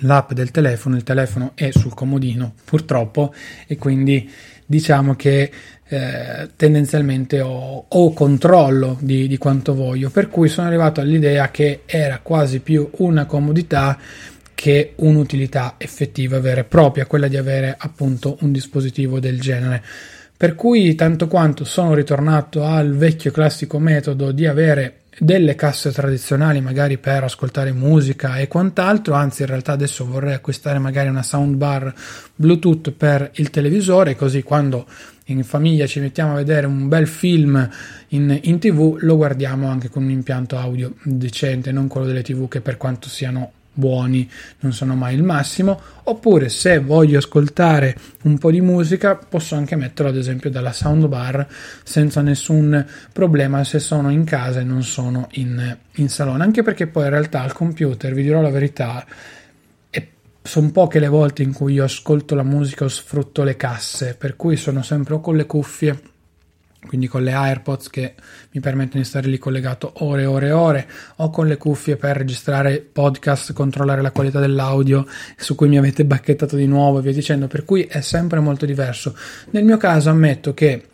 l'app 0.00 0.32
del 0.32 0.50
telefono, 0.50 0.96
il 0.96 1.02
telefono 1.02 1.52
è 1.54 1.70
sul 1.70 1.94
comodino 1.94 2.54
purtroppo 2.64 3.32
e 3.66 3.76
quindi 3.76 4.30
diciamo 4.64 5.14
che 5.14 5.50
eh, 5.88 6.50
tendenzialmente 6.54 7.40
ho, 7.40 7.86
ho 7.88 8.12
controllo 8.12 8.98
di, 9.00 9.26
di, 9.26 9.38
quanto 9.38 9.74
voglio, 9.74 10.10
per 10.10 10.28
cui 10.28 10.48
sono 10.48 10.66
arrivato 10.66 11.00
all'idea 11.00 11.50
che 11.50 11.82
era 11.86 12.20
quasi 12.22 12.60
più 12.60 12.90
una 12.98 13.24
comodità 13.24 13.98
che 14.54 14.92
un'utilità 14.96 15.76
effettiva 15.78 16.40
vera 16.40 16.60
e 16.60 16.64
propria, 16.64 17.06
quella 17.06 17.28
di 17.28 17.36
avere 17.36 17.74
appunto 17.78 18.36
un 18.40 18.52
dispositivo 18.52 19.20
del 19.20 19.40
genere. 19.40 19.82
Per 20.36 20.54
cui 20.54 20.94
tanto 20.94 21.26
quanto 21.26 21.64
sono 21.64 21.94
ritornato 21.94 22.64
al 22.64 22.94
vecchio 22.94 23.30
classico 23.30 23.78
metodo 23.78 24.30
di 24.30 24.46
avere 24.46 24.97
delle 25.18 25.54
casse 25.54 25.90
tradizionali 25.92 26.60
magari 26.60 26.98
per 26.98 27.24
ascoltare 27.24 27.72
musica 27.72 28.38
e 28.38 28.48
quant'altro, 28.48 29.14
anzi 29.14 29.42
in 29.42 29.48
realtà 29.48 29.72
adesso 29.72 30.06
vorrei 30.06 30.34
acquistare 30.34 30.78
magari 30.78 31.08
una 31.08 31.22
soundbar 31.22 31.92
Bluetooth 32.34 32.90
per 32.92 33.30
il 33.34 33.50
televisore, 33.50 34.16
così 34.16 34.42
quando 34.42 34.86
in 35.26 35.44
famiglia 35.44 35.86
ci 35.86 36.00
mettiamo 36.00 36.32
a 36.32 36.36
vedere 36.36 36.66
un 36.66 36.88
bel 36.88 37.06
film 37.06 37.68
in, 38.08 38.38
in 38.42 38.58
tv 38.58 38.96
lo 39.00 39.16
guardiamo 39.16 39.68
anche 39.68 39.90
con 39.90 40.04
un 40.04 40.10
impianto 40.10 40.56
audio 40.56 40.94
decente, 41.02 41.72
non 41.72 41.88
quello 41.88 42.06
delle 42.06 42.22
tv 42.22 42.48
che 42.48 42.60
per 42.60 42.76
quanto 42.76 43.08
siano 43.08 43.52
buoni, 43.78 44.28
non 44.60 44.72
sono 44.72 44.96
mai 44.96 45.14
il 45.14 45.22
massimo, 45.22 45.80
oppure 46.02 46.48
se 46.48 46.78
voglio 46.78 47.18
ascoltare 47.18 47.96
un 48.24 48.36
po' 48.38 48.50
di 48.50 48.60
musica 48.60 49.14
posso 49.14 49.54
anche 49.54 49.76
metterlo 49.76 50.10
ad 50.10 50.16
esempio 50.16 50.50
dalla 50.50 50.72
soundbar 50.72 51.46
senza 51.84 52.20
nessun 52.20 52.84
problema 53.12 53.62
se 53.62 53.78
sono 53.78 54.10
in 54.10 54.24
casa 54.24 54.60
e 54.60 54.64
non 54.64 54.82
sono 54.82 55.28
in, 55.32 55.76
in 55.94 56.08
salone, 56.08 56.42
anche 56.42 56.62
perché 56.62 56.88
poi 56.88 57.04
in 57.04 57.10
realtà 57.10 57.42
al 57.42 57.52
computer, 57.52 58.12
vi 58.12 58.22
dirò 58.22 58.40
la 58.40 58.50
verità, 58.50 59.06
sono 60.42 60.70
poche 60.70 60.98
le 60.98 61.08
volte 61.08 61.42
in 61.42 61.52
cui 61.52 61.74
io 61.74 61.84
ascolto 61.84 62.34
la 62.34 62.42
musica 62.42 62.84
o 62.84 62.88
sfrutto 62.88 63.42
le 63.42 63.56
casse, 63.56 64.14
per 64.14 64.34
cui 64.34 64.56
sono 64.56 64.82
sempre 64.82 65.14
o 65.14 65.20
con 65.20 65.36
le 65.36 65.44
cuffie 65.44 66.00
quindi 66.86 67.06
con 67.06 67.22
le 67.22 67.32
AirPods 67.32 67.88
che 67.90 68.14
mi 68.52 68.60
permettono 68.60 69.02
di 69.02 69.08
stare 69.08 69.28
lì 69.28 69.38
collegato 69.38 69.92
ore 70.04 70.22
e 70.22 70.26
ore 70.26 70.46
e 70.46 70.52
ore, 70.52 70.88
o 71.16 71.30
con 71.30 71.46
le 71.46 71.56
cuffie 71.56 71.96
per 71.96 72.16
registrare 72.16 72.80
podcast, 72.80 73.52
controllare 73.52 74.00
la 74.00 74.12
qualità 74.12 74.40
dell'audio 74.40 75.06
su 75.36 75.54
cui 75.54 75.68
mi 75.68 75.78
avete 75.78 76.04
bacchettato 76.04 76.56
di 76.56 76.66
nuovo 76.66 76.98
e 76.98 77.02
via 77.02 77.12
dicendo, 77.12 77.46
per 77.46 77.64
cui 77.64 77.82
è 77.84 78.00
sempre 78.00 78.40
molto 78.40 78.64
diverso. 78.64 79.16
Nel 79.50 79.64
mio 79.64 79.76
caso 79.76 80.10
ammetto 80.10 80.54
che 80.54 80.84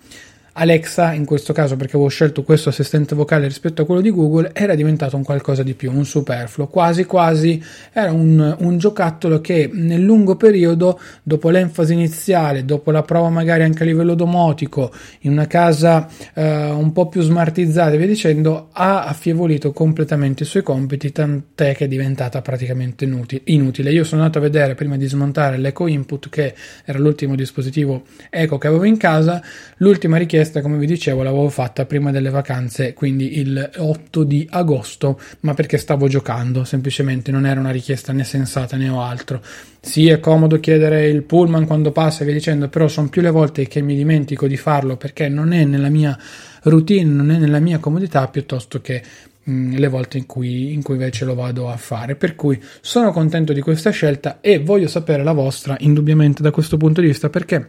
Alexa, 0.57 1.13
in 1.13 1.25
questo 1.25 1.53
caso 1.53 1.75
perché 1.75 1.97
avevo 1.97 2.09
scelto 2.09 2.45
questo 2.45 2.69
assistente 2.69 3.17
vocale 3.17 3.49
rispetto 3.49 3.83
a 3.83 3.85
quello 3.85 4.01
di 4.01 4.11
Google, 4.11 4.51
era 4.53 4.77
diventato 4.77 5.17
un 5.17 5.25
qualcosa 5.25 5.65
di 5.65 5.75
più, 5.75 5.91
un 5.91 6.05
superfluo, 6.05 6.69
quasi 6.69 7.05
quasi 7.05 7.61
era 7.93 8.13
un, 8.13 8.57
un 8.61 8.79
giocattolo 8.79 9.41
che 9.41 9.69
nel 9.73 10.01
lungo 10.01 10.37
periodo, 10.37 11.01
dopo 11.25 11.51
l'enfasi 11.51 11.95
iniziale, 11.95 12.65
dopo 12.65 12.93
la 12.93 13.03
prova 13.03 13.31
magari 13.31 13.65
anche 13.65 13.83
a 13.83 13.87
livello 13.87 14.15
domotico, 14.15 14.93
in 15.21 15.33
una 15.33 15.49
casa 15.49 16.09
eh, 16.35 16.71
un 16.71 16.93
po' 16.93 17.09
più 17.09 17.23
smartizzata 17.23 17.91
e 17.91 17.97
via 17.97 18.07
dicendo, 18.07 18.69
ha 18.71 19.07
affievolito 19.07 19.73
completamente 19.73 20.45
i 20.45 20.47
suoi 20.47 20.63
compiti, 20.63 21.11
tant'è 21.11 21.75
che 21.75 21.87
è 21.87 21.89
diventata 21.89 22.41
praticamente 22.43 23.05
inutile. 23.45 23.91
Io 23.91 24.05
sono 24.05 24.21
andato 24.21 24.39
a 24.39 24.43
vedere 24.43 24.77
prima 24.77 24.97
di 24.97 25.07
smontare 25.09 25.59
l'Eco 25.59 25.89
Input, 25.89 26.29
che 26.29 26.55
era 26.85 27.01
l'ultimo 27.01 27.35
dispositivo 27.35 28.05
Eco 28.31 28.57
che 28.57 28.69
avevo 28.69 28.85
in 28.85 28.97
casa, 28.97 29.43
l'ultima 29.79 30.17
richiesta, 30.17 30.43
come 30.61 30.79
vi 30.79 30.87
dicevo, 30.87 31.23
l'avevo 31.23 31.49
fatta 31.49 31.85
prima 31.85 32.11
delle 32.11 32.31
vacanze, 32.31 32.93
quindi 32.93 33.39
il 33.39 33.71
8 33.77 34.25
di 34.25 34.47
agosto, 34.51 35.21
ma 35.41 35.55
perché 35.55 35.79
stavo 35.79 36.09
giocando, 36.09 36.65
semplicemente 36.65 37.31
non 37.31 37.47
era 37.47 37.61
una 37.61 37.71
richiesta 37.71 38.13
né 38.13 38.25
sensata 38.25 38.77
né 38.77 38.89
altro. 38.89 39.43
Sì, 39.81 40.09
è 40.09 40.21
comodo 40.21 40.61
chiedere 40.61 41.07
il 41.09 41.23
pullman 41.23 41.67
quando 41.67 41.93
passa 41.93 42.23
e 42.23 42.25
via 42.25 42.35
dicendo, 42.35 42.69
però 42.69 42.89
sono 42.89 43.09
più 43.09 43.23
le 43.23 43.31
volte 43.31 43.67
che 43.67 43.83
mi 43.83 43.95
dimentico 43.95 44.47
di 44.47 44.57
farlo 44.57 44.97
perché 44.97 45.29
non 45.29 45.53
è 45.53 45.65
nella 45.65 45.89
mia 45.91 46.19
routine, 46.63 47.11
non 47.11 47.31
è 47.31 47.39
nella 47.39 47.61
mia 47.61 47.79
comodità, 47.79 48.27
piuttosto 48.29 48.81
che 48.81 49.03
mm, 49.49 49.77
le 49.77 49.89
volte 49.89 50.19
in 50.19 50.27
cui, 50.27 50.73
in 50.73 50.83
cui 50.83 50.95
invece 50.95 51.25
lo 51.25 51.35
vado 51.35 51.69
a 51.69 51.77
fare. 51.77 52.17
Per 52.17 52.35
cui 52.35 52.61
sono 52.81 53.13
contento 53.13 53.53
di 53.53 53.61
questa 53.61 53.91
scelta 53.91 54.39
e 54.41 54.59
voglio 54.59 54.89
sapere 54.89 55.23
la 55.23 55.33
vostra, 55.33 55.77
indubbiamente 55.81 56.43
da 56.43 56.51
questo 56.51 56.77
punto 56.77 57.01
di 57.01 57.09
vista, 57.09 57.29
perché 57.29 57.67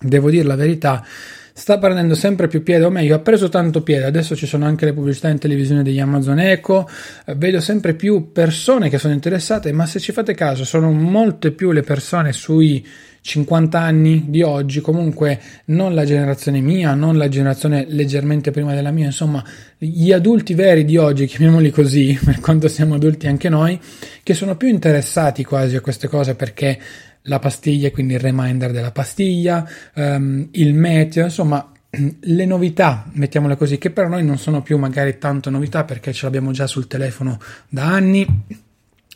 devo 0.00 0.30
dire 0.30 0.44
la 0.44 0.56
verità 0.56 1.04
sta 1.52 1.78
prendendo 1.78 2.14
sempre 2.14 2.48
più 2.48 2.62
piede, 2.62 2.84
o 2.84 2.90
meglio, 2.90 3.14
ha 3.14 3.18
preso 3.18 3.50
tanto 3.50 3.82
piede. 3.82 4.06
Adesso 4.06 4.34
ci 4.34 4.46
sono 4.46 4.64
anche 4.64 4.86
le 4.86 4.94
pubblicità 4.94 5.28
in 5.28 5.38
televisione 5.38 5.82
degli 5.82 6.00
Amazon 6.00 6.38
Echo, 6.38 6.88
eh, 7.26 7.34
vedo 7.34 7.60
sempre 7.60 7.92
più 7.94 8.32
persone 8.32 8.88
che 8.88 8.96
sono 8.96 9.12
interessate, 9.12 9.70
ma 9.72 9.84
se 9.84 10.00
ci 10.00 10.12
fate 10.12 10.34
caso, 10.34 10.64
sono 10.64 10.90
molte 10.90 11.50
più 11.50 11.72
le 11.72 11.82
persone 11.82 12.32
sui 12.32 12.82
50 13.22 13.78
anni 13.78 14.24
di 14.28 14.40
oggi, 14.40 14.80
comunque 14.80 15.38
non 15.66 15.94
la 15.94 16.06
generazione 16.06 16.60
mia, 16.60 16.94
non 16.94 17.18
la 17.18 17.28
generazione 17.28 17.84
leggermente 17.86 18.50
prima 18.50 18.74
della 18.74 18.90
mia, 18.90 19.06
insomma, 19.06 19.44
gli 19.76 20.12
adulti 20.12 20.54
veri 20.54 20.86
di 20.86 20.96
oggi, 20.96 21.26
chiamiamoli 21.26 21.70
così, 21.70 22.18
per 22.24 22.40
quanto 22.40 22.68
siamo 22.68 22.94
adulti 22.94 23.26
anche 23.26 23.50
noi, 23.50 23.78
che 24.22 24.32
sono 24.32 24.56
più 24.56 24.68
interessati 24.68 25.44
quasi 25.44 25.76
a 25.76 25.80
queste 25.82 26.08
cose 26.08 26.34
perché 26.34 26.78
la 27.22 27.38
pastiglia, 27.38 27.90
quindi 27.90 28.14
il 28.14 28.20
reminder 28.20 28.70
della 28.70 28.92
pastiglia, 28.92 29.68
um, 29.94 30.48
il 30.52 30.74
meteo, 30.74 31.24
insomma 31.24 31.70
le 32.20 32.44
novità, 32.46 33.06
mettiamole 33.12 33.56
così, 33.56 33.78
che 33.78 33.90
per 33.90 34.08
noi 34.08 34.24
non 34.24 34.38
sono 34.38 34.62
più 34.62 34.78
magari 34.78 35.18
tanto 35.18 35.50
novità 35.50 35.84
perché 35.84 36.12
ce 36.12 36.24
l'abbiamo 36.24 36.52
già 36.52 36.66
sul 36.66 36.86
telefono 36.86 37.38
da 37.68 37.86
anni, 37.86 38.26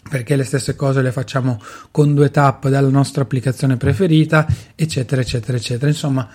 perché 0.09 0.37
le 0.37 0.45
stesse 0.45 0.77
cose 0.77 1.01
le 1.01 1.13
facciamo 1.13 1.61
con 1.91 2.15
due 2.15 2.31
tap 2.31 2.69
dalla 2.69 2.89
nostra 2.89 3.23
applicazione 3.23 3.77
preferita, 3.77 4.47
eccetera, 4.75 5.21
eccetera, 5.21 5.57
eccetera. 5.57 5.91
Insomma, 5.91 6.29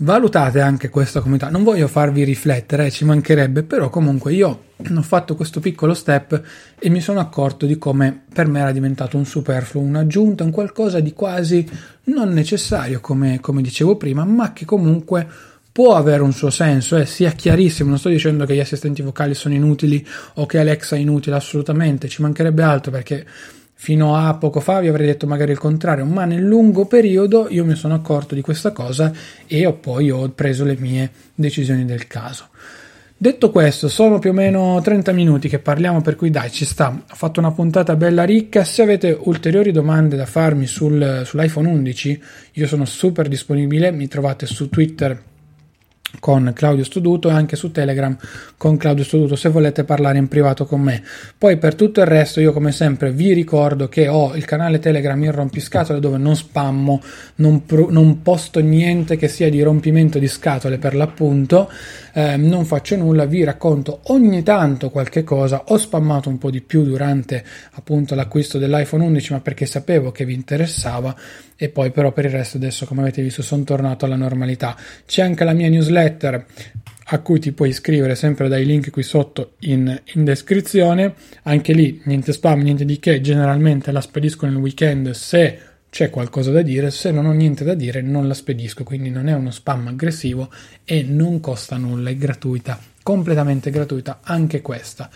valutate 0.00 0.60
anche 0.60 0.88
questa 0.88 1.20
comunità. 1.20 1.48
Non 1.48 1.62
voglio 1.62 1.88
farvi 1.88 2.24
riflettere, 2.24 2.90
ci 2.90 3.04
mancherebbe, 3.04 3.62
però 3.62 3.88
comunque 3.90 4.32
io 4.32 4.64
ho 4.76 5.02
fatto 5.02 5.34
questo 5.34 5.60
piccolo 5.60 5.94
step 5.94 6.42
e 6.78 6.88
mi 6.88 7.00
sono 7.00 7.20
accorto 7.20 7.66
di 7.66 7.76
come 7.76 8.22
per 8.32 8.46
me 8.46 8.60
era 8.60 8.72
diventato 8.72 9.16
un 9.16 9.26
superfluo, 9.26 9.82
un'aggiunta, 9.82 10.44
un 10.44 10.50
qualcosa 10.50 11.00
di 11.00 11.12
quasi 11.12 11.68
non 12.04 12.30
necessario, 12.30 13.00
come, 13.00 13.40
come 13.40 13.62
dicevo 13.62 13.96
prima, 13.96 14.24
ma 14.24 14.52
che 14.52 14.64
comunque 14.64 15.26
può 15.72 15.94
avere 15.94 16.22
un 16.22 16.32
suo 16.32 16.50
senso, 16.50 16.96
eh, 16.96 17.06
sia 17.06 17.30
chiarissimo, 17.30 17.90
non 17.90 17.98
sto 17.98 18.08
dicendo 18.08 18.44
che 18.44 18.54
gli 18.54 18.60
assistenti 18.60 19.02
vocali 19.02 19.34
sono 19.34 19.54
inutili 19.54 20.04
o 20.34 20.46
che 20.46 20.58
Alexa 20.58 20.96
è 20.96 20.98
inutile, 20.98 21.36
assolutamente, 21.36 22.08
ci 22.08 22.22
mancherebbe 22.22 22.62
altro 22.62 22.90
perché 22.90 23.24
fino 23.82 24.14
a 24.14 24.34
poco 24.34 24.60
fa 24.60 24.78
vi 24.78 24.88
avrei 24.88 25.06
detto 25.06 25.26
magari 25.26 25.52
il 25.52 25.58
contrario, 25.58 26.04
ma 26.04 26.26
nel 26.26 26.42
lungo 26.42 26.84
periodo 26.84 27.46
io 27.48 27.64
mi 27.64 27.74
sono 27.74 27.94
accorto 27.94 28.34
di 28.34 28.42
questa 28.42 28.72
cosa 28.72 29.10
e 29.46 29.64
ho 29.64 29.72
poi 29.72 30.10
ho 30.10 30.28
preso 30.28 30.64
le 30.64 30.76
mie 30.78 31.10
decisioni 31.34 31.86
del 31.86 32.06
caso. 32.06 32.48
Detto 33.16 33.50
questo, 33.50 33.88
sono 33.88 34.18
più 34.18 34.30
o 34.30 34.32
meno 34.34 34.78
30 34.82 35.12
minuti 35.12 35.48
che 35.48 35.60
parliamo, 35.60 36.02
per 36.02 36.16
cui 36.16 36.28
dai, 36.28 36.50
ci 36.50 36.66
sta. 36.66 36.88
Ho 36.88 37.14
fatto 37.14 37.40
una 37.40 37.52
puntata 37.52 37.96
bella 37.96 38.24
ricca. 38.24 38.64
Se 38.64 38.82
avete 38.82 39.16
ulteriori 39.18 39.72
domande 39.72 40.14
da 40.14 40.26
farmi 40.26 40.66
sul, 40.66 41.22
sull'iPhone 41.24 41.68
11, 41.68 42.22
io 42.52 42.66
sono 42.66 42.84
super 42.84 43.28
disponibile. 43.28 43.92
Mi 43.92 44.08
trovate 44.08 44.44
su 44.44 44.68
Twitter 44.68 45.22
con 46.18 46.52
Claudio 46.54 46.84
Studuto 46.84 47.28
e 47.28 47.32
anche 47.32 47.56
su 47.56 47.70
Telegram 47.70 48.16
con 48.56 48.76
Claudio 48.76 49.04
Studuto 49.04 49.36
se 49.36 49.48
volete 49.48 49.84
parlare 49.84 50.18
in 50.18 50.28
privato 50.28 50.66
con 50.66 50.80
me. 50.80 51.02
Poi 51.38 51.56
per 51.56 51.74
tutto 51.74 52.00
il 52.00 52.06
resto 52.06 52.40
io 52.40 52.52
come 52.52 52.72
sempre 52.72 53.12
vi 53.12 53.32
ricordo 53.32 53.88
che 53.88 54.08
ho 54.08 54.34
il 54.34 54.44
canale 54.44 54.78
Telegram 54.78 55.22
in 55.22 55.32
rompiscatole 55.32 56.00
dove 56.00 56.18
non 56.18 56.36
spammo, 56.36 57.00
non, 57.36 57.64
pro- 57.64 57.90
non 57.90 58.22
posto 58.22 58.60
niente 58.60 59.16
che 59.16 59.28
sia 59.28 59.48
di 59.48 59.62
rompimento 59.62 60.18
di 60.18 60.28
scatole 60.28 60.78
per 60.78 60.94
l'appunto, 60.94 61.70
eh, 62.12 62.36
non 62.36 62.64
faccio 62.64 62.96
nulla, 62.96 63.24
vi 63.24 63.44
racconto 63.44 64.00
ogni 64.04 64.42
tanto 64.42 64.90
qualche 64.90 65.22
cosa, 65.22 65.64
ho 65.68 65.76
spammato 65.76 66.28
un 66.28 66.38
po' 66.38 66.50
di 66.50 66.60
più 66.60 66.82
durante 66.82 67.42
appunto 67.72 68.14
l'acquisto 68.14 68.58
dell'iPhone 68.58 69.04
11 69.04 69.32
ma 69.32 69.40
perché 69.40 69.64
sapevo 69.64 70.10
che 70.10 70.24
vi 70.24 70.34
interessava 70.34 71.14
e 71.62 71.68
poi 71.68 71.90
però 71.90 72.10
per 72.10 72.24
il 72.24 72.30
resto 72.30 72.56
adesso 72.56 72.86
come 72.86 73.02
avete 73.02 73.20
visto 73.22 73.42
sono 73.42 73.64
tornato 73.64 74.06
alla 74.06 74.16
normalità. 74.16 74.74
C'è 75.06 75.22
anche 75.22 75.44
la 75.44 75.52
mia 75.52 75.68
newsletter 75.68 75.99
a 77.12 77.18
cui 77.20 77.40
ti 77.40 77.52
puoi 77.52 77.70
iscrivere 77.70 78.14
sempre 78.14 78.48
dai 78.48 78.64
link 78.64 78.90
qui 78.90 79.02
sotto 79.02 79.54
in, 79.60 80.00
in, 80.14 80.24
descrizione. 80.24 81.14
Anche 81.42 81.72
lì 81.72 82.00
niente 82.04 82.32
spam, 82.32 82.60
niente 82.60 82.84
di 82.84 82.98
che, 83.00 83.20
generalmente 83.20 83.90
la 83.90 84.00
spedisco 84.00 84.46
nel 84.46 84.56
weekend 84.56 85.10
se 85.10 85.58
c'è 85.90 86.08
qualcosa 86.08 86.52
da 86.52 86.62
dire, 86.62 86.92
se 86.92 87.10
non 87.10 87.26
ho 87.26 87.32
niente 87.32 87.64
da 87.64 87.74
dire 87.74 88.00
non 88.00 88.28
la 88.28 88.34
spedisco, 88.34 88.84
quindi 88.84 89.10
non 89.10 89.26
è 89.26 89.34
uno 89.34 89.50
spam 89.50 89.88
aggressivo 89.88 90.50
e 90.84 91.02
non 91.02 91.40
costa 91.40 91.76
nulla, 91.76 92.10
è 92.10 92.16
gratuita, 92.16 92.78
completamente 93.02 93.70
gratuita 93.70 94.20
anche 94.22 94.60
questa. 94.62 95.10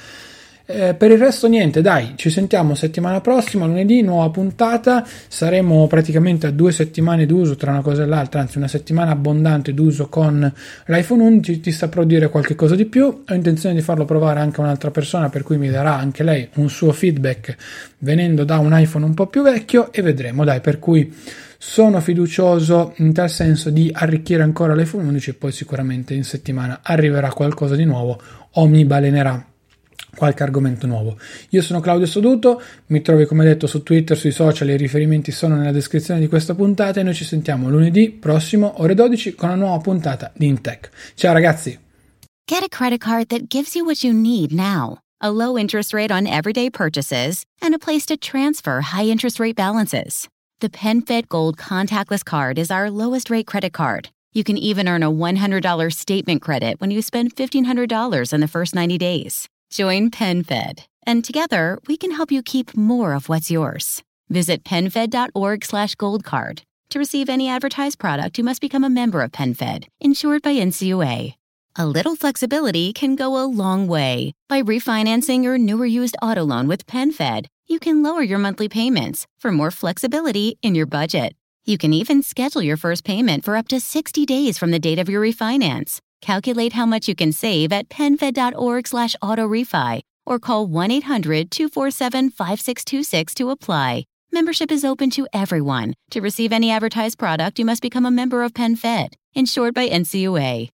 Eh, 0.66 0.94
per 0.94 1.10
il 1.10 1.18
resto 1.18 1.46
niente, 1.46 1.82
dai, 1.82 2.14
ci 2.16 2.30
sentiamo 2.30 2.74
settimana 2.74 3.20
prossima, 3.20 3.66
lunedì, 3.66 4.00
nuova 4.00 4.30
puntata, 4.30 5.06
saremo 5.28 5.86
praticamente 5.86 6.46
a 6.46 6.50
due 6.50 6.72
settimane 6.72 7.26
d'uso 7.26 7.54
tra 7.54 7.70
una 7.70 7.82
cosa 7.82 8.04
e 8.04 8.06
l'altra, 8.06 8.40
anzi 8.40 8.56
una 8.56 8.66
settimana 8.66 9.10
abbondante 9.10 9.74
d'uso 9.74 10.08
con 10.08 10.50
l'iPhone 10.86 11.22
11, 11.22 11.60
ti 11.60 11.70
saprò 11.70 12.04
dire 12.04 12.30
qualche 12.30 12.54
cosa 12.54 12.74
di 12.76 12.86
più, 12.86 13.04
ho 13.04 13.34
intenzione 13.34 13.74
di 13.74 13.82
farlo 13.82 14.06
provare 14.06 14.40
anche 14.40 14.62
a 14.62 14.64
un'altra 14.64 14.90
persona 14.90 15.28
per 15.28 15.42
cui 15.42 15.58
mi 15.58 15.68
darà 15.68 15.96
anche 15.96 16.22
lei 16.22 16.48
un 16.54 16.70
suo 16.70 16.92
feedback 16.92 17.56
venendo 17.98 18.44
da 18.44 18.56
un 18.56 18.72
iPhone 18.72 19.04
un 19.04 19.12
po' 19.12 19.26
più 19.26 19.42
vecchio 19.42 19.92
e 19.92 20.00
vedremo, 20.00 20.44
dai, 20.44 20.62
per 20.62 20.78
cui 20.78 21.14
sono 21.58 22.00
fiducioso 22.00 22.94
in 22.96 23.12
tal 23.12 23.28
senso 23.28 23.68
di 23.68 23.90
arricchire 23.92 24.42
ancora 24.42 24.74
l'iPhone 24.74 25.08
11 25.08 25.30
e 25.30 25.34
poi 25.34 25.52
sicuramente 25.52 26.14
in 26.14 26.24
settimana 26.24 26.80
arriverà 26.82 27.30
qualcosa 27.32 27.76
di 27.76 27.84
nuovo 27.84 28.18
o 28.50 28.66
mi 28.66 28.86
balenerà 28.86 29.52
qualche 30.14 30.42
argomento 30.42 30.86
nuovo. 30.86 31.18
Io 31.50 31.62
sono 31.62 31.80
Claudio 31.80 32.06
Soduto, 32.06 32.62
mi 32.86 33.02
trovi 33.02 33.26
come 33.26 33.44
detto 33.44 33.66
su 33.66 33.82
Twitter, 33.82 34.16
sui 34.16 34.30
social, 34.30 34.68
i 34.68 34.76
riferimenti 34.76 35.32
sono 35.32 35.56
nella 35.56 35.72
descrizione 35.72 36.20
di 36.20 36.28
questa 36.28 36.54
puntata 36.54 37.00
e 37.00 37.02
noi 37.02 37.14
ci 37.14 37.24
sentiamo 37.24 37.68
lunedì 37.68 38.10
prossimo 38.10 38.80
ore 38.80 38.94
12 38.94 39.34
con 39.34 39.50
una 39.50 39.58
nuova 39.58 39.78
puntata 39.78 40.32
di 40.34 40.46
Intech. 40.46 40.90
Ciao 41.14 41.32
ragazzi! 41.32 41.78
Get 42.46 42.62
a 42.62 42.68
credit 42.68 43.00
card 43.00 43.28
that 43.28 43.48
gives 43.48 43.74
you 43.74 43.84
what 43.84 44.04
you 44.04 44.12
need 44.12 44.52
now. 44.52 44.98
A 45.20 45.30
low 45.30 45.56
interest 45.56 45.94
rate 45.94 46.10
on 46.10 46.26
everyday 46.26 46.68
purchases 46.68 47.44
and 47.62 47.74
a 47.74 47.78
place 47.78 48.04
to 48.06 48.16
transfer 48.16 48.82
high 48.82 49.06
interest 49.06 49.40
rate 49.40 49.56
balances. 49.56 50.28
The 50.60 50.68
PenFed 50.68 51.28
Gold 51.28 51.56
contactless 51.56 52.24
card 52.24 52.58
is 52.58 52.70
our 52.70 52.90
lowest 52.90 53.30
rate 53.30 53.46
credit 53.46 53.72
card. 53.72 54.10
You 54.34 54.44
can 54.44 54.58
even 54.58 54.88
earn 54.88 55.02
a 55.02 55.10
$100 55.10 55.92
statement 55.92 56.42
credit 56.42 56.80
when 56.80 56.90
you 56.90 57.00
spend 57.00 57.34
$1,500 57.34 58.32
in 58.32 58.40
the 58.40 58.48
first 58.48 58.74
90 58.74 58.98
days. 58.98 59.48
Join 59.74 60.10
PenFed, 60.12 60.84
and 61.04 61.24
together 61.24 61.80
we 61.88 61.96
can 61.96 62.12
help 62.12 62.30
you 62.30 62.44
keep 62.44 62.76
more 62.76 63.12
of 63.12 63.28
what's 63.28 63.50
yours. 63.50 64.04
Visit 64.28 64.62
PenFed.org/goldcard 64.62 66.60
to 66.90 66.98
receive 67.00 67.28
any 67.28 67.48
advertised 67.48 67.98
product. 67.98 68.38
You 68.38 68.44
must 68.44 68.60
become 68.60 68.84
a 68.84 68.88
member 68.88 69.20
of 69.20 69.32
PenFed, 69.32 69.86
insured 69.98 70.42
by 70.42 70.54
NCUA. 70.54 71.34
A 71.74 71.86
little 71.88 72.14
flexibility 72.14 72.92
can 72.92 73.16
go 73.16 73.36
a 73.36 73.50
long 73.50 73.88
way. 73.88 74.32
By 74.48 74.62
refinancing 74.62 75.42
your 75.42 75.58
newer 75.58 75.86
used 75.86 76.16
auto 76.22 76.44
loan 76.44 76.68
with 76.68 76.86
PenFed, 76.86 77.46
you 77.66 77.80
can 77.80 78.00
lower 78.00 78.22
your 78.22 78.38
monthly 78.38 78.68
payments 78.68 79.26
for 79.40 79.50
more 79.50 79.72
flexibility 79.72 80.56
in 80.62 80.76
your 80.76 80.86
budget. 80.86 81.34
You 81.64 81.78
can 81.78 81.92
even 81.92 82.22
schedule 82.22 82.62
your 82.62 82.76
first 82.76 83.02
payment 83.02 83.44
for 83.44 83.56
up 83.56 83.66
to 83.68 83.80
60 83.80 84.24
days 84.24 84.56
from 84.56 84.70
the 84.70 84.78
date 84.78 85.00
of 85.00 85.08
your 85.08 85.20
refinance. 85.20 85.98
Calculate 86.24 86.72
how 86.72 86.86
much 86.86 87.06
you 87.06 87.14
can 87.14 87.32
save 87.32 87.70
at 87.70 87.90
penfed.org 87.90 88.88
slash 88.88 89.14
autorefi 89.22 90.00
or 90.24 90.38
call 90.38 90.66
1-800-247-5626 90.66 93.34
to 93.34 93.50
apply. 93.50 94.06
Membership 94.32 94.72
is 94.72 94.86
open 94.86 95.10
to 95.10 95.28
everyone. 95.34 95.92
To 96.12 96.22
receive 96.22 96.50
any 96.50 96.70
advertised 96.70 97.18
product, 97.18 97.58
you 97.58 97.66
must 97.66 97.82
become 97.82 98.06
a 98.06 98.10
member 98.10 98.42
of 98.42 98.54
PenFed, 98.54 99.08
insured 99.34 99.74
by 99.74 99.86
NCUA. 99.86 100.70